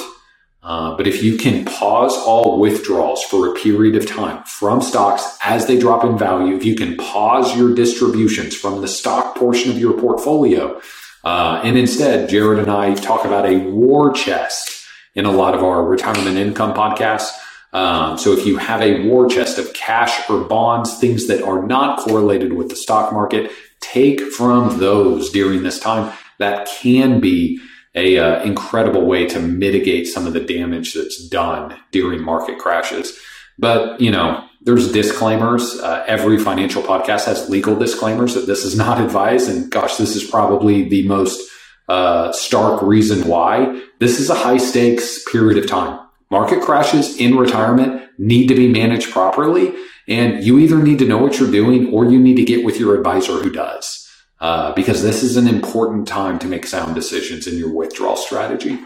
Uh, 0.63 0.95
but 0.95 1.07
if 1.07 1.21
you 1.21 1.37
can 1.37 1.65
pause 1.65 2.15
all 2.25 2.57
withdrawals 2.57 3.21
for 3.23 3.51
a 3.51 3.53
period 3.59 3.95
of 3.95 4.07
time 4.07 4.41
from 4.45 4.81
stocks 4.81 5.37
as 5.43 5.67
they 5.67 5.77
drop 5.77 6.05
in 6.05 6.17
value, 6.17 6.55
if 6.55 6.63
you 6.63 6.73
can 6.73 6.95
pause 6.95 7.55
your 7.57 7.75
distributions 7.75 8.55
from 8.55 8.81
the 8.81 8.87
stock 8.87 9.35
portion 9.35 9.69
of 9.71 9.77
your 9.77 9.99
portfolio, 9.99 10.79
uh, 11.25 11.61
and 11.63 11.77
instead, 11.77 12.29
Jared 12.29 12.59
and 12.59 12.71
I 12.71 12.93
talk 12.95 13.25
about 13.25 13.45
a 13.45 13.57
war 13.57 14.13
chest 14.13 14.85
in 15.15 15.25
a 15.25 15.31
lot 15.31 15.53
of 15.53 15.63
our 15.63 15.83
retirement 15.83 16.37
income 16.37 16.73
podcasts. 16.73 17.31
Um, 17.73 18.17
so 18.17 18.33
if 18.33 18.45
you 18.45 18.57
have 18.57 18.81
a 18.81 19.05
war 19.07 19.27
chest 19.27 19.57
of 19.57 19.73
cash 19.73 20.29
or 20.29 20.41
bonds, 20.45 20.97
things 20.99 21.27
that 21.27 21.41
are 21.41 21.65
not 21.65 21.99
correlated 21.99 22.53
with 22.53 22.69
the 22.69 22.75
stock 22.75 23.11
market, 23.11 23.51
take 23.79 24.21
from 24.21 24.79
those 24.79 25.29
during 25.31 25.63
this 25.63 25.79
time. 25.79 26.13
That 26.39 26.67
can 26.67 27.19
be 27.19 27.59
a 27.95 28.17
uh, 28.17 28.43
incredible 28.43 29.05
way 29.05 29.27
to 29.27 29.39
mitigate 29.39 30.07
some 30.07 30.25
of 30.25 30.33
the 30.33 30.39
damage 30.39 30.93
that's 30.93 31.27
done 31.27 31.77
during 31.91 32.21
market 32.21 32.57
crashes. 32.57 33.17
But 33.59 34.01
you 34.01 34.11
know, 34.11 34.43
there's 34.61 34.91
disclaimers. 34.91 35.79
Uh, 35.79 36.03
every 36.07 36.37
financial 36.37 36.81
podcast 36.81 37.25
has 37.25 37.49
legal 37.49 37.75
disclaimers 37.75 38.33
that 38.33 38.47
this 38.47 38.63
is 38.63 38.75
not 38.75 38.99
advised. 39.05 39.49
And 39.49 39.71
gosh, 39.71 39.97
this 39.97 40.15
is 40.15 40.29
probably 40.29 40.87
the 40.89 41.07
most 41.07 41.49
uh, 41.89 42.31
stark 42.31 42.81
reason 42.81 43.27
why 43.27 43.81
this 43.99 44.19
is 44.19 44.29
a 44.29 44.35
high 44.35 44.57
stakes 44.57 45.23
period 45.31 45.61
of 45.61 45.69
time. 45.69 45.99
Market 46.31 46.61
crashes 46.63 47.17
in 47.17 47.37
retirement 47.37 48.01
need 48.17 48.47
to 48.47 48.55
be 48.55 48.67
managed 48.67 49.11
properly. 49.11 49.73
And 50.07 50.43
you 50.43 50.59
either 50.59 50.81
need 50.81 50.99
to 50.99 51.07
know 51.07 51.17
what 51.17 51.39
you're 51.39 51.51
doing 51.51 51.93
or 51.93 52.05
you 52.05 52.19
need 52.19 52.35
to 52.35 52.43
get 52.43 52.65
with 52.65 52.79
your 52.79 52.95
advisor 52.95 53.33
who 53.33 53.51
does 53.51 54.02
uh, 54.43 54.73
because 54.73 55.01
this 55.01 55.23
is 55.23 55.37
an 55.37 55.47
important 55.47 56.05
time 56.05 56.37
to 56.37 56.47
make 56.47 56.67
sound 56.67 56.93
decisions 56.93 57.47
in 57.47 57.57
your 57.57 57.73
withdrawal 57.73 58.17
strategy. 58.17 58.77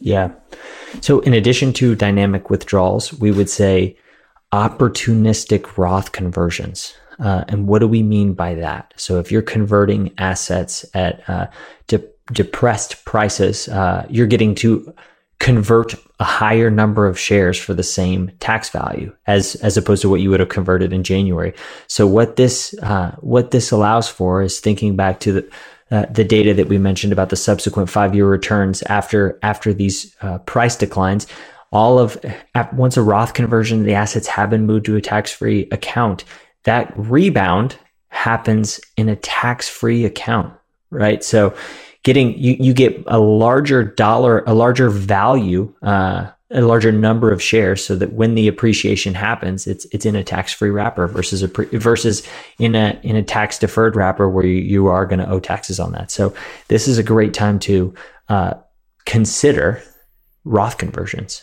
Yeah. 0.00 0.32
So, 1.00 1.20
in 1.20 1.32
addition 1.32 1.72
to 1.74 1.94
dynamic 1.94 2.50
withdrawals, 2.50 3.12
we 3.14 3.30
would 3.30 3.48
say 3.48 3.96
opportunistic 4.52 5.78
Roth 5.78 6.10
conversions. 6.10 6.92
Uh, 7.20 7.44
and 7.46 7.68
what 7.68 7.78
do 7.78 7.88
we 7.88 8.02
mean 8.02 8.34
by 8.34 8.56
that? 8.56 8.94
So, 8.96 9.20
if 9.20 9.30
you're 9.30 9.42
converting 9.42 10.12
assets 10.18 10.84
at 10.92 11.22
uh, 11.30 11.46
de- 11.86 12.02
depressed 12.32 13.04
prices, 13.04 13.68
uh, 13.68 14.06
you're 14.10 14.26
getting 14.26 14.56
to 14.56 14.92
convert 15.38 15.94
a 16.18 16.24
higher 16.24 16.70
number 16.70 17.06
of 17.06 17.18
shares 17.18 17.58
for 17.58 17.74
the 17.74 17.82
same 17.82 18.30
tax 18.40 18.70
value 18.70 19.14
as 19.26 19.54
as 19.56 19.76
opposed 19.76 20.02
to 20.02 20.08
what 20.08 20.20
you 20.20 20.30
would 20.30 20.40
have 20.40 20.48
converted 20.48 20.92
in 20.92 21.02
January. 21.02 21.52
So 21.88 22.06
what 22.06 22.36
this 22.36 22.74
uh, 22.82 23.14
what 23.20 23.50
this 23.50 23.70
allows 23.70 24.08
for 24.08 24.42
is 24.42 24.60
thinking 24.60 24.96
back 24.96 25.20
to 25.20 25.32
the 25.32 25.50
uh, 25.90 26.06
the 26.06 26.24
data 26.24 26.54
that 26.54 26.68
we 26.68 26.78
mentioned 26.78 27.12
about 27.12 27.28
the 27.28 27.36
subsequent 27.36 27.90
five 27.90 28.14
year 28.14 28.26
returns 28.26 28.82
after 28.82 29.38
after 29.42 29.72
these 29.72 30.16
uh, 30.22 30.38
price 30.38 30.76
declines. 30.76 31.26
All 31.70 31.98
of 31.98 32.16
once 32.72 32.96
a 32.96 33.02
Roth 33.02 33.34
conversion, 33.34 33.82
the 33.82 33.94
assets 33.94 34.28
have 34.28 34.50
been 34.50 34.66
moved 34.66 34.86
to 34.86 34.96
a 34.96 35.00
tax 35.00 35.30
free 35.32 35.68
account. 35.70 36.24
That 36.64 36.92
rebound 36.96 37.76
happens 38.08 38.80
in 38.96 39.08
a 39.08 39.16
tax 39.16 39.68
free 39.68 40.04
account, 40.04 40.54
right? 40.90 41.22
So 41.22 41.54
getting 42.06 42.38
you 42.38 42.56
you 42.60 42.72
get 42.72 43.02
a 43.08 43.18
larger 43.18 43.82
dollar, 43.82 44.44
a 44.46 44.54
larger 44.54 44.88
value, 44.88 45.74
uh, 45.82 46.30
a 46.52 46.60
larger 46.60 46.92
number 46.92 47.32
of 47.32 47.42
shares, 47.42 47.84
so 47.84 47.96
that 47.96 48.12
when 48.12 48.36
the 48.36 48.46
appreciation 48.46 49.12
happens, 49.12 49.66
it's 49.66 49.86
it's 49.86 50.06
in 50.06 50.14
a 50.14 50.22
tax 50.22 50.52
free 50.52 50.70
wrapper 50.70 51.08
versus 51.08 51.42
a 51.42 51.48
pre, 51.48 51.66
versus 51.66 52.22
in 52.60 52.76
a 52.76 52.96
in 53.02 53.16
a 53.16 53.24
tax 53.24 53.58
deferred 53.58 53.96
wrapper 53.96 54.30
where 54.30 54.46
you, 54.46 54.62
you 54.62 54.86
are 54.86 55.04
going 55.04 55.18
to 55.18 55.28
owe 55.28 55.40
taxes 55.40 55.80
on 55.80 55.90
that. 55.92 56.12
So 56.12 56.32
this 56.68 56.86
is 56.86 56.96
a 56.96 57.02
great 57.02 57.34
time 57.34 57.58
to 57.60 57.92
uh, 58.28 58.54
consider 59.04 59.82
Roth 60.44 60.78
conversions. 60.78 61.42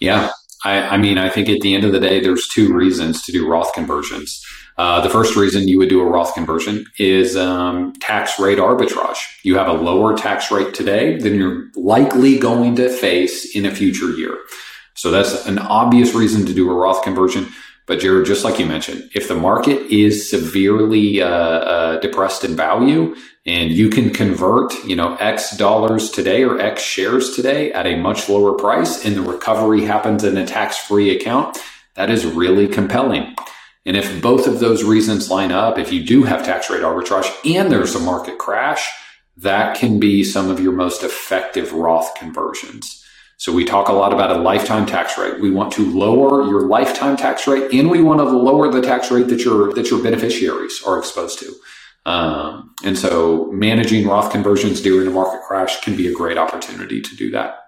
Yeah, 0.00 0.30
I, 0.64 0.80
I 0.80 0.96
mean, 0.96 1.18
I 1.18 1.28
think 1.28 1.48
at 1.48 1.60
the 1.60 1.74
end 1.74 1.84
of 1.84 1.92
the 1.92 2.00
day, 2.00 2.20
there's 2.20 2.48
two 2.48 2.72
reasons 2.72 3.22
to 3.22 3.32
do 3.32 3.48
Roth 3.48 3.72
conversions. 3.72 4.44
Uh, 4.76 5.00
the 5.00 5.10
first 5.10 5.36
reason 5.36 5.68
you 5.68 5.78
would 5.78 5.88
do 5.88 6.00
a 6.00 6.04
Roth 6.04 6.34
conversion 6.34 6.86
is 6.98 7.36
um, 7.36 7.92
tax 8.00 8.38
rate 8.38 8.58
arbitrage. 8.58 9.18
You 9.42 9.56
have 9.56 9.68
a 9.68 9.72
lower 9.72 10.16
tax 10.16 10.50
rate 10.50 10.74
today 10.74 11.18
than 11.18 11.34
you're 11.34 11.68
likely 11.74 12.38
going 12.38 12.76
to 12.76 12.88
face 12.88 13.54
in 13.54 13.66
a 13.66 13.74
future 13.74 14.10
year. 14.10 14.38
So 14.94 15.10
that's 15.10 15.46
an 15.46 15.58
obvious 15.58 16.14
reason 16.14 16.46
to 16.46 16.54
do 16.54 16.70
a 16.70 16.74
Roth 16.74 17.02
conversion. 17.02 17.48
But 17.90 17.98
Jared, 17.98 18.24
just 18.24 18.44
like 18.44 18.60
you 18.60 18.66
mentioned, 18.66 19.10
if 19.16 19.26
the 19.26 19.34
market 19.34 19.90
is 19.90 20.30
severely 20.30 21.20
uh, 21.20 21.26
uh, 21.26 21.98
depressed 21.98 22.44
in 22.44 22.54
value 22.54 23.16
and 23.44 23.72
you 23.72 23.88
can 23.90 24.10
convert, 24.10 24.72
you 24.84 24.94
know, 24.94 25.16
X 25.16 25.56
dollars 25.56 26.08
today 26.08 26.44
or 26.44 26.60
X 26.60 26.82
shares 26.82 27.34
today 27.34 27.72
at 27.72 27.88
a 27.88 27.96
much 27.96 28.28
lower 28.28 28.52
price 28.52 29.04
and 29.04 29.16
the 29.16 29.22
recovery 29.22 29.86
happens 29.86 30.22
in 30.22 30.36
a 30.36 30.46
tax-free 30.46 31.10
account, 31.16 31.58
that 31.96 32.10
is 32.10 32.24
really 32.24 32.68
compelling. 32.68 33.34
And 33.84 33.96
if 33.96 34.22
both 34.22 34.46
of 34.46 34.60
those 34.60 34.84
reasons 34.84 35.28
line 35.28 35.50
up, 35.50 35.76
if 35.76 35.92
you 35.92 36.04
do 36.04 36.22
have 36.22 36.44
tax 36.44 36.70
rate 36.70 36.82
arbitrage 36.82 37.28
and 37.44 37.72
there's 37.72 37.96
a 37.96 37.98
market 37.98 38.38
crash, 38.38 38.88
that 39.38 39.76
can 39.76 39.98
be 39.98 40.22
some 40.22 40.48
of 40.48 40.60
your 40.60 40.74
most 40.74 41.02
effective 41.02 41.72
Roth 41.72 42.14
conversions. 42.14 42.99
So 43.40 43.54
we 43.54 43.64
talk 43.64 43.88
a 43.88 43.94
lot 43.94 44.12
about 44.12 44.30
a 44.30 44.38
lifetime 44.38 44.84
tax 44.84 45.16
rate. 45.16 45.40
We 45.40 45.50
want 45.50 45.72
to 45.72 45.98
lower 45.98 46.46
your 46.46 46.66
lifetime 46.66 47.16
tax 47.16 47.46
rate 47.46 47.72
and 47.72 47.90
we 47.90 48.02
want 48.02 48.20
to 48.20 48.24
lower 48.24 48.70
the 48.70 48.82
tax 48.82 49.10
rate 49.10 49.28
that 49.28 49.46
your, 49.46 49.72
that 49.72 49.90
your 49.90 50.02
beneficiaries 50.02 50.82
are 50.86 50.98
exposed 50.98 51.38
to. 51.38 51.54
Um, 52.04 52.74
and 52.84 52.98
so 52.98 53.50
managing 53.50 54.06
Roth 54.06 54.30
conversions 54.30 54.82
during 54.82 55.08
a 55.08 55.10
market 55.10 55.40
crash 55.48 55.80
can 55.80 55.96
be 55.96 56.06
a 56.06 56.12
great 56.12 56.36
opportunity 56.36 57.00
to 57.00 57.16
do 57.16 57.30
that. 57.30 57.60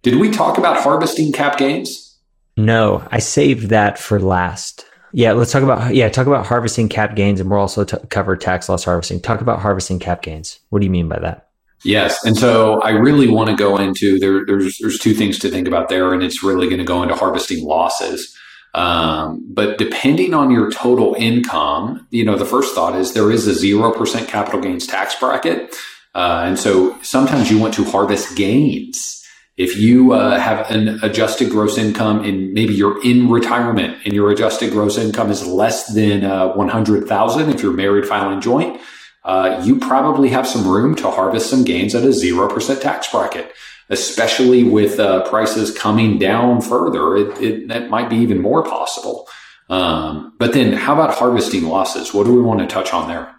Did 0.00 0.16
we 0.16 0.30
talk 0.30 0.56
about 0.56 0.80
harvesting 0.80 1.32
cap 1.32 1.58
gains? 1.58 2.16
No, 2.56 3.06
I 3.10 3.18
saved 3.18 3.68
that 3.68 3.98
for 3.98 4.18
last. 4.18 4.86
Yeah, 5.12 5.32
let's 5.32 5.52
talk 5.52 5.62
about 5.62 5.94
yeah, 5.94 6.08
talk 6.08 6.26
about 6.26 6.46
harvesting 6.46 6.88
cap 6.88 7.14
gains, 7.14 7.40
and 7.40 7.50
we'll 7.50 7.60
also 7.60 7.84
t- 7.84 7.98
cover 8.08 8.38
tax 8.38 8.70
loss 8.70 8.84
harvesting. 8.84 9.20
Talk 9.20 9.42
about 9.42 9.60
harvesting 9.60 9.98
cap 9.98 10.22
gains. 10.22 10.60
What 10.70 10.78
do 10.78 10.86
you 10.86 10.90
mean 10.90 11.08
by 11.08 11.18
that? 11.18 11.50
Yes, 11.84 12.24
and 12.24 12.36
so 12.36 12.80
I 12.80 12.90
really 12.90 13.28
want 13.28 13.50
to 13.50 13.56
go 13.56 13.76
into 13.76 14.18
there. 14.18 14.44
There's 14.46 14.78
there's 14.78 14.98
two 14.98 15.12
things 15.12 15.38
to 15.40 15.50
think 15.50 15.68
about 15.68 15.90
there, 15.90 16.14
and 16.14 16.22
it's 16.22 16.42
really 16.42 16.66
going 16.66 16.78
to 16.78 16.84
go 16.84 17.02
into 17.02 17.14
harvesting 17.14 17.64
losses. 17.64 18.34
Um, 18.72 19.44
but 19.48 19.78
depending 19.78 20.34
on 20.34 20.50
your 20.50 20.70
total 20.72 21.14
income, 21.16 22.06
you 22.10 22.24
know, 22.24 22.36
the 22.36 22.46
first 22.46 22.74
thought 22.74 22.96
is 22.96 23.12
there 23.12 23.30
is 23.30 23.46
a 23.46 23.54
zero 23.54 23.92
percent 23.92 24.28
capital 24.28 24.60
gains 24.60 24.86
tax 24.86 25.14
bracket, 25.14 25.76
uh, 26.14 26.44
and 26.46 26.58
so 26.58 26.98
sometimes 27.02 27.50
you 27.50 27.58
want 27.58 27.74
to 27.74 27.84
harvest 27.84 28.34
gains. 28.34 29.20
If 29.56 29.76
you 29.76 30.12
uh, 30.12 30.40
have 30.40 30.68
an 30.70 30.98
adjusted 31.04 31.50
gross 31.50 31.78
income 31.78 32.24
and 32.24 32.52
maybe 32.52 32.74
you're 32.74 33.04
in 33.04 33.30
retirement 33.30 33.98
and 34.04 34.12
your 34.12 34.32
adjusted 34.32 34.72
gross 34.72 34.98
income 34.98 35.30
is 35.30 35.46
less 35.46 35.94
than 35.94 36.24
uh, 36.24 36.54
100,000 36.54 37.50
if 37.50 37.62
you're 37.62 37.72
married 37.72 38.04
filing 38.04 38.40
joint, 38.40 38.80
uh, 39.24 39.62
you 39.64 39.78
probably 39.78 40.28
have 40.28 40.46
some 40.46 40.66
room 40.68 40.94
to 40.96 41.10
harvest 41.10 41.48
some 41.48 41.64
gains 41.64 41.94
at 41.94 42.04
a 42.04 42.08
0% 42.08 42.80
tax 42.80 43.10
bracket, 43.10 43.52
especially 43.88 44.64
with 44.64 45.00
uh, 45.00 45.28
prices 45.28 45.76
coming 45.76 46.18
down 46.18 46.60
further. 46.60 47.16
It, 47.16 47.42
it, 47.42 47.68
that 47.68 47.88
might 47.88 48.10
be 48.10 48.16
even 48.16 48.40
more 48.40 48.62
possible. 48.62 49.26
Um, 49.70 50.34
but 50.38 50.52
then 50.52 50.74
how 50.74 50.92
about 50.92 51.14
harvesting 51.14 51.64
losses? 51.64 52.12
What 52.12 52.26
do 52.26 52.34
we 52.34 52.42
want 52.42 52.60
to 52.60 52.66
touch 52.66 52.92
on 52.92 53.08
there? 53.08 53.34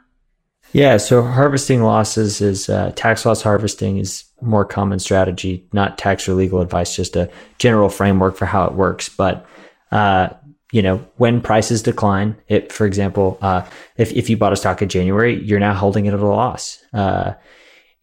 Yeah, 0.74 0.98
so 0.98 1.22
harvesting 1.22 1.84
losses 1.84 2.42
is 2.42 2.68
uh, 2.68 2.92
tax 2.96 3.26
loss 3.26 3.42
harvesting 3.42 3.98
is 3.98 4.26
more 4.42 4.66
common 4.66 5.00
strategy, 5.00 5.66
not 5.72 5.98
tax 5.98 6.28
or 6.28 6.34
legal 6.34 6.60
advice, 6.60 6.96
just 6.96 7.16
a 7.16 7.30
general 7.60 7.90
framework 7.90 8.36
for 8.36 8.46
how 8.46 8.66
it 8.66 8.74
works. 8.74 9.08
But 9.08 9.46
uh, 9.92 10.30
you 10.76 10.82
know, 10.82 10.98
when 11.16 11.40
prices 11.40 11.82
decline, 11.82 12.36
it, 12.50 12.70
for 12.70 12.86
example, 12.86 13.38
uh, 13.42 13.66
if 13.96 14.12
if 14.12 14.30
you 14.30 14.36
bought 14.36 14.52
a 14.52 14.58
stock 14.58 14.82
in 14.82 14.90
January, 14.90 15.42
you're 15.42 15.58
now 15.68 15.74
holding 15.74 16.06
it 16.06 16.14
at 16.14 16.20
a 16.20 16.28
loss, 16.28 16.84
uh, 16.94 17.32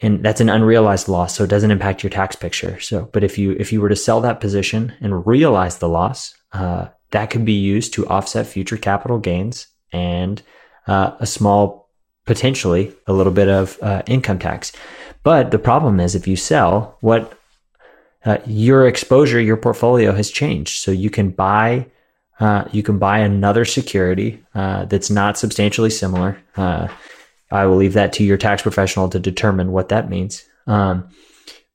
and 0.00 0.24
that's 0.24 0.40
an 0.40 0.48
unrealized 0.48 1.06
loss, 1.06 1.36
so 1.36 1.44
it 1.44 1.50
doesn't 1.50 1.70
impact 1.70 2.02
your 2.02 2.08
tax 2.08 2.34
picture. 2.34 2.80
So, 2.80 3.10
but 3.12 3.24
if 3.24 3.36
you 3.36 3.54
if 3.60 3.74
you 3.74 3.82
were 3.82 3.90
to 3.90 4.04
sell 4.06 4.22
that 4.22 4.40
position 4.40 4.94
and 5.02 5.26
realize 5.26 5.76
the 5.76 5.88
loss, 5.90 6.34
uh, 6.54 6.86
that 7.10 7.28
could 7.28 7.44
be 7.44 7.52
used 7.74 7.92
to 7.92 8.06
offset 8.06 8.46
future 8.46 8.78
capital 8.78 9.18
gains 9.18 9.66
and 9.92 10.40
uh, 10.86 11.10
a 11.20 11.26
small 11.26 11.90
potentially 12.24 12.94
a 13.06 13.12
little 13.12 13.34
bit 13.34 13.48
of 13.48 13.78
uh, 13.82 14.00
income 14.06 14.38
tax. 14.38 14.72
But 15.22 15.50
the 15.50 15.58
problem 15.58 16.00
is 16.00 16.14
if 16.14 16.26
you 16.26 16.36
sell, 16.36 16.96
what 17.02 17.38
uh, 18.24 18.38
your 18.46 18.88
exposure, 18.88 19.42
your 19.42 19.58
portfolio 19.58 20.12
has 20.12 20.30
changed. 20.30 20.80
So 20.80 20.90
you 20.90 21.10
can 21.10 21.28
buy, 21.28 21.91
uh, 22.42 22.68
you 22.72 22.82
can 22.82 22.98
buy 22.98 23.20
another 23.20 23.64
security 23.64 24.42
uh, 24.56 24.84
that's 24.86 25.10
not 25.10 25.38
substantially 25.38 25.90
similar. 25.90 26.36
Uh, 26.56 26.88
I 27.52 27.66
will 27.66 27.76
leave 27.76 27.92
that 27.92 28.12
to 28.14 28.24
your 28.24 28.36
tax 28.36 28.62
professional 28.62 29.08
to 29.10 29.20
determine 29.20 29.70
what 29.70 29.90
that 29.90 30.10
means. 30.10 30.44
Um, 30.66 31.08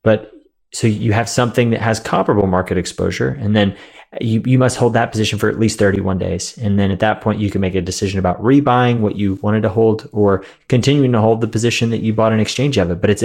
but 0.04 0.34
so 0.74 0.86
you 0.86 1.14
have 1.14 1.30
something 1.30 1.70
that 1.70 1.80
has 1.80 2.02
comparable 2.02 2.48
market 2.48 2.78
exposure, 2.78 3.30
and 3.30 3.56
then 3.56 3.78
you, 4.20 4.44
you 4.46 4.60
must 4.60 4.76
hold 4.76 4.92
that 4.94 5.10
position 5.10 5.40
for 5.40 5.48
at 5.48 5.58
least 5.58 5.80
31 5.80 6.18
days. 6.18 6.58
And 6.58 6.78
then 6.78 6.92
at 6.92 7.00
that 7.00 7.22
point, 7.22 7.40
you 7.40 7.50
can 7.50 7.62
make 7.62 7.76
a 7.76 7.82
decision 7.82 8.20
about 8.20 8.42
rebuying 8.44 9.00
what 9.00 9.16
you 9.16 9.36
wanted 9.36 9.62
to 9.62 9.70
hold 9.70 10.10
or 10.12 10.44
continuing 10.68 11.14
to 11.14 11.22
hold 11.22 11.40
the 11.40 11.48
position 11.48 11.92
that 11.92 12.02
you 12.02 12.14
bought 12.14 12.34
in 12.34 12.42
exchange 12.42 12.78
of 12.78 12.92
it. 12.92 13.00
But 13.00 13.10
it's, 13.10 13.24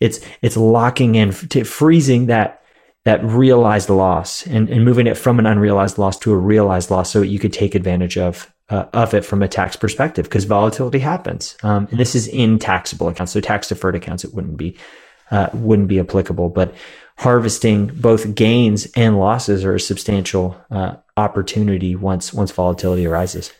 it's, 0.00 0.20
it's 0.42 0.56
locking 0.56 1.14
in, 1.14 1.30
freezing 1.30 2.26
that, 2.26 2.59
that 3.04 3.24
realized 3.24 3.88
loss 3.88 4.46
and, 4.46 4.68
and 4.68 4.84
moving 4.84 5.06
it 5.06 5.16
from 5.16 5.38
an 5.38 5.46
unrealized 5.46 5.98
loss 5.98 6.18
to 6.18 6.32
a 6.32 6.36
realized 6.36 6.90
loss 6.90 7.10
so 7.10 7.22
you 7.22 7.38
could 7.38 7.52
take 7.52 7.74
advantage 7.74 8.18
of 8.18 8.52
uh, 8.70 8.86
of 8.92 9.14
it 9.14 9.24
from 9.24 9.42
a 9.42 9.48
tax 9.48 9.74
perspective 9.76 10.24
because 10.26 10.44
volatility 10.44 11.00
happens. 11.00 11.56
Um, 11.62 11.88
and 11.90 11.98
this 11.98 12.14
is 12.14 12.28
in 12.28 12.58
taxable 12.58 13.08
accounts. 13.08 13.32
So 13.32 13.40
tax 13.40 13.68
deferred 13.68 13.96
accounts, 13.96 14.24
it 14.24 14.32
wouldn't 14.32 14.56
be, 14.56 14.76
uh, 15.30 15.48
wouldn't 15.52 15.88
be 15.88 15.98
applicable. 15.98 16.50
But 16.50 16.74
harvesting 17.18 17.88
both 17.88 18.34
gains 18.34 18.86
and 18.94 19.18
losses 19.18 19.64
are 19.64 19.74
a 19.74 19.80
substantial 19.80 20.56
uh, 20.70 20.96
opportunity 21.16 21.96
once 21.96 22.32
once 22.32 22.52
volatility 22.52 23.06
arises. 23.06 23.52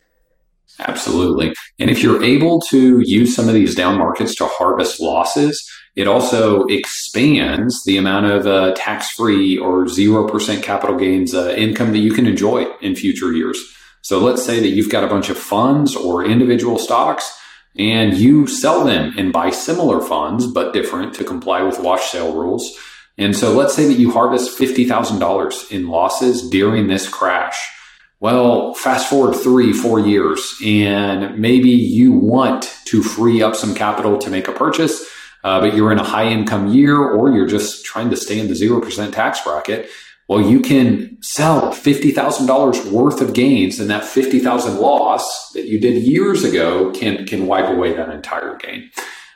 Absolutely. 0.79 1.53
And 1.79 1.91
if 1.91 2.03
you're 2.03 2.23
able 2.23 2.61
to 2.71 3.01
use 3.01 3.35
some 3.35 3.49
of 3.49 3.55
these 3.55 3.75
down 3.75 3.99
markets 3.99 4.35
to 4.37 4.47
harvest 4.47 5.01
losses, 5.01 5.69
it 5.97 6.07
also 6.07 6.65
expands 6.67 7.85
the 7.85 7.97
amount 7.97 8.27
of 8.27 8.47
uh, 8.47 8.73
tax 8.75 9.11
free 9.11 9.59
or 9.59 9.85
0% 9.85 10.63
capital 10.63 10.97
gains 10.97 11.35
uh, 11.35 11.55
income 11.57 11.93
that 11.93 11.99
you 11.99 12.13
can 12.13 12.27
enjoy 12.27 12.67
in 12.81 12.95
future 12.95 13.33
years. 13.33 13.59
So 14.03 14.19
let's 14.19 14.45
say 14.45 14.61
that 14.61 14.69
you've 14.69 14.91
got 14.91 15.05
a 15.05 15.09
bunch 15.09 15.29
of 15.29 15.37
funds 15.37 15.95
or 15.95 16.25
individual 16.25 16.79
stocks 16.79 17.39
and 17.77 18.15
you 18.15 18.47
sell 18.47 18.85
them 18.85 19.15
and 19.17 19.33
buy 19.33 19.51
similar 19.51 20.01
funds, 20.01 20.47
but 20.47 20.73
different 20.73 21.15
to 21.15 21.25
comply 21.25 21.63
with 21.63 21.79
wash 21.79 22.11
sale 22.11 22.35
rules. 22.35 22.77
And 23.19 23.37
so 23.37 23.53
let's 23.53 23.75
say 23.75 23.87
that 23.87 23.99
you 23.99 24.11
harvest 24.11 24.59
$50,000 24.59 25.71
in 25.71 25.89
losses 25.89 26.49
during 26.49 26.87
this 26.87 27.09
crash. 27.09 27.71
Well, 28.19 28.75
fast 28.75 29.09
forward 29.09 29.35
three, 29.35 29.73
four 29.73 29.99
years, 30.01 30.55
and 30.65 31.39
maybe 31.39 31.71
you 31.71 32.13
want 32.13 32.71
to 32.87 33.03
free 33.03 33.43
up 33.43 33.57
some 33.57 33.75
capital 33.75 34.19
to 34.19 34.31
make 34.31 34.47
a 34.47 34.53
purchase, 34.53 35.07
uh, 35.45 35.61
but 35.61 35.75
you're 35.75 35.93
in 35.93 35.99
a 35.99 36.05
high 36.05 36.29
income 36.29 36.69
year 36.69 36.97
or 36.99 37.31
you're 37.31 37.47
just 37.47 37.85
trying 37.85 38.11
to 38.11 38.17
stay 38.17 38.39
in 38.39 38.49
the 38.49 38.55
0% 38.55 39.13
tax 39.13 39.41
bracket. 39.43 39.89
Well, 40.29 40.41
you 40.43 40.61
can 40.61 41.19
sell 41.23 41.73
$50,000 41.73 42.93
worth 42.93 43.21
of 43.21 43.35
gains 43.35 43.81
and 43.81 43.91
that 43.91 44.05
50,000 44.05 44.77
loss 44.79 45.51
that 45.53 45.67
you 45.67 45.81
did 45.81 46.03
years 46.03 46.45
ago 46.45 46.93
can, 46.93 47.27
can 47.27 47.47
wipe 47.47 47.69
away 47.69 47.95
that 47.95 48.11
entire 48.11 48.57
gain. 48.57 48.91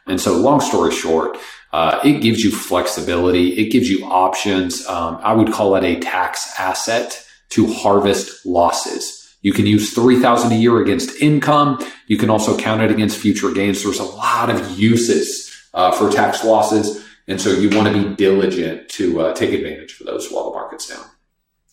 And 0.07 0.21
so 0.21 0.35
long 0.37 0.61
story 0.61 0.93
short, 0.93 1.37
Uh, 1.75 1.99
it 2.05 2.21
gives 2.23 2.45
you 2.45 2.53
flexibility. 2.53 3.49
It 3.59 3.73
gives 3.73 3.91
you 3.91 4.05
options. 4.05 4.87
Um, 4.87 5.19
I 5.25 5.33
would 5.35 5.53
call 5.53 5.75
it 5.75 5.83
a 5.83 5.99
tax 5.99 6.55
asset 6.57 7.27
to 7.49 7.67
harvest 7.67 8.47
losses. 8.47 9.35
You 9.43 9.53
can 9.53 9.67
use 9.67 9.93
3000 9.93 10.53
a 10.53 10.55
year 10.55 10.81
against 10.81 11.21
income. 11.21 11.85
You 12.07 12.17
can 12.17 12.31
also 12.31 12.57
count 12.57 12.81
it 12.81 12.93
against 12.93 13.19
future 13.19 13.51
gains. 13.51 13.83
There's 13.83 13.99
a 13.99 14.05
lot 14.05 14.51
of 14.51 14.79
uses 14.79 15.44
uh, 15.75 15.93
for 15.93 16.11
tax 16.11 16.45
losses. 16.45 17.05
And 17.27 17.41
so 17.41 17.51
you 17.51 17.71
want 17.77 17.89
to 17.89 17.93
be 17.93 18.15
diligent 18.15 18.89
to 18.91 19.21
uh, 19.21 19.35
take 19.35 19.53
advantage 19.53 20.01
of 20.01 20.07
those 20.07 20.31
while 20.31 20.51
the 20.51 20.57
market's 20.57 20.89
down. 20.89 21.05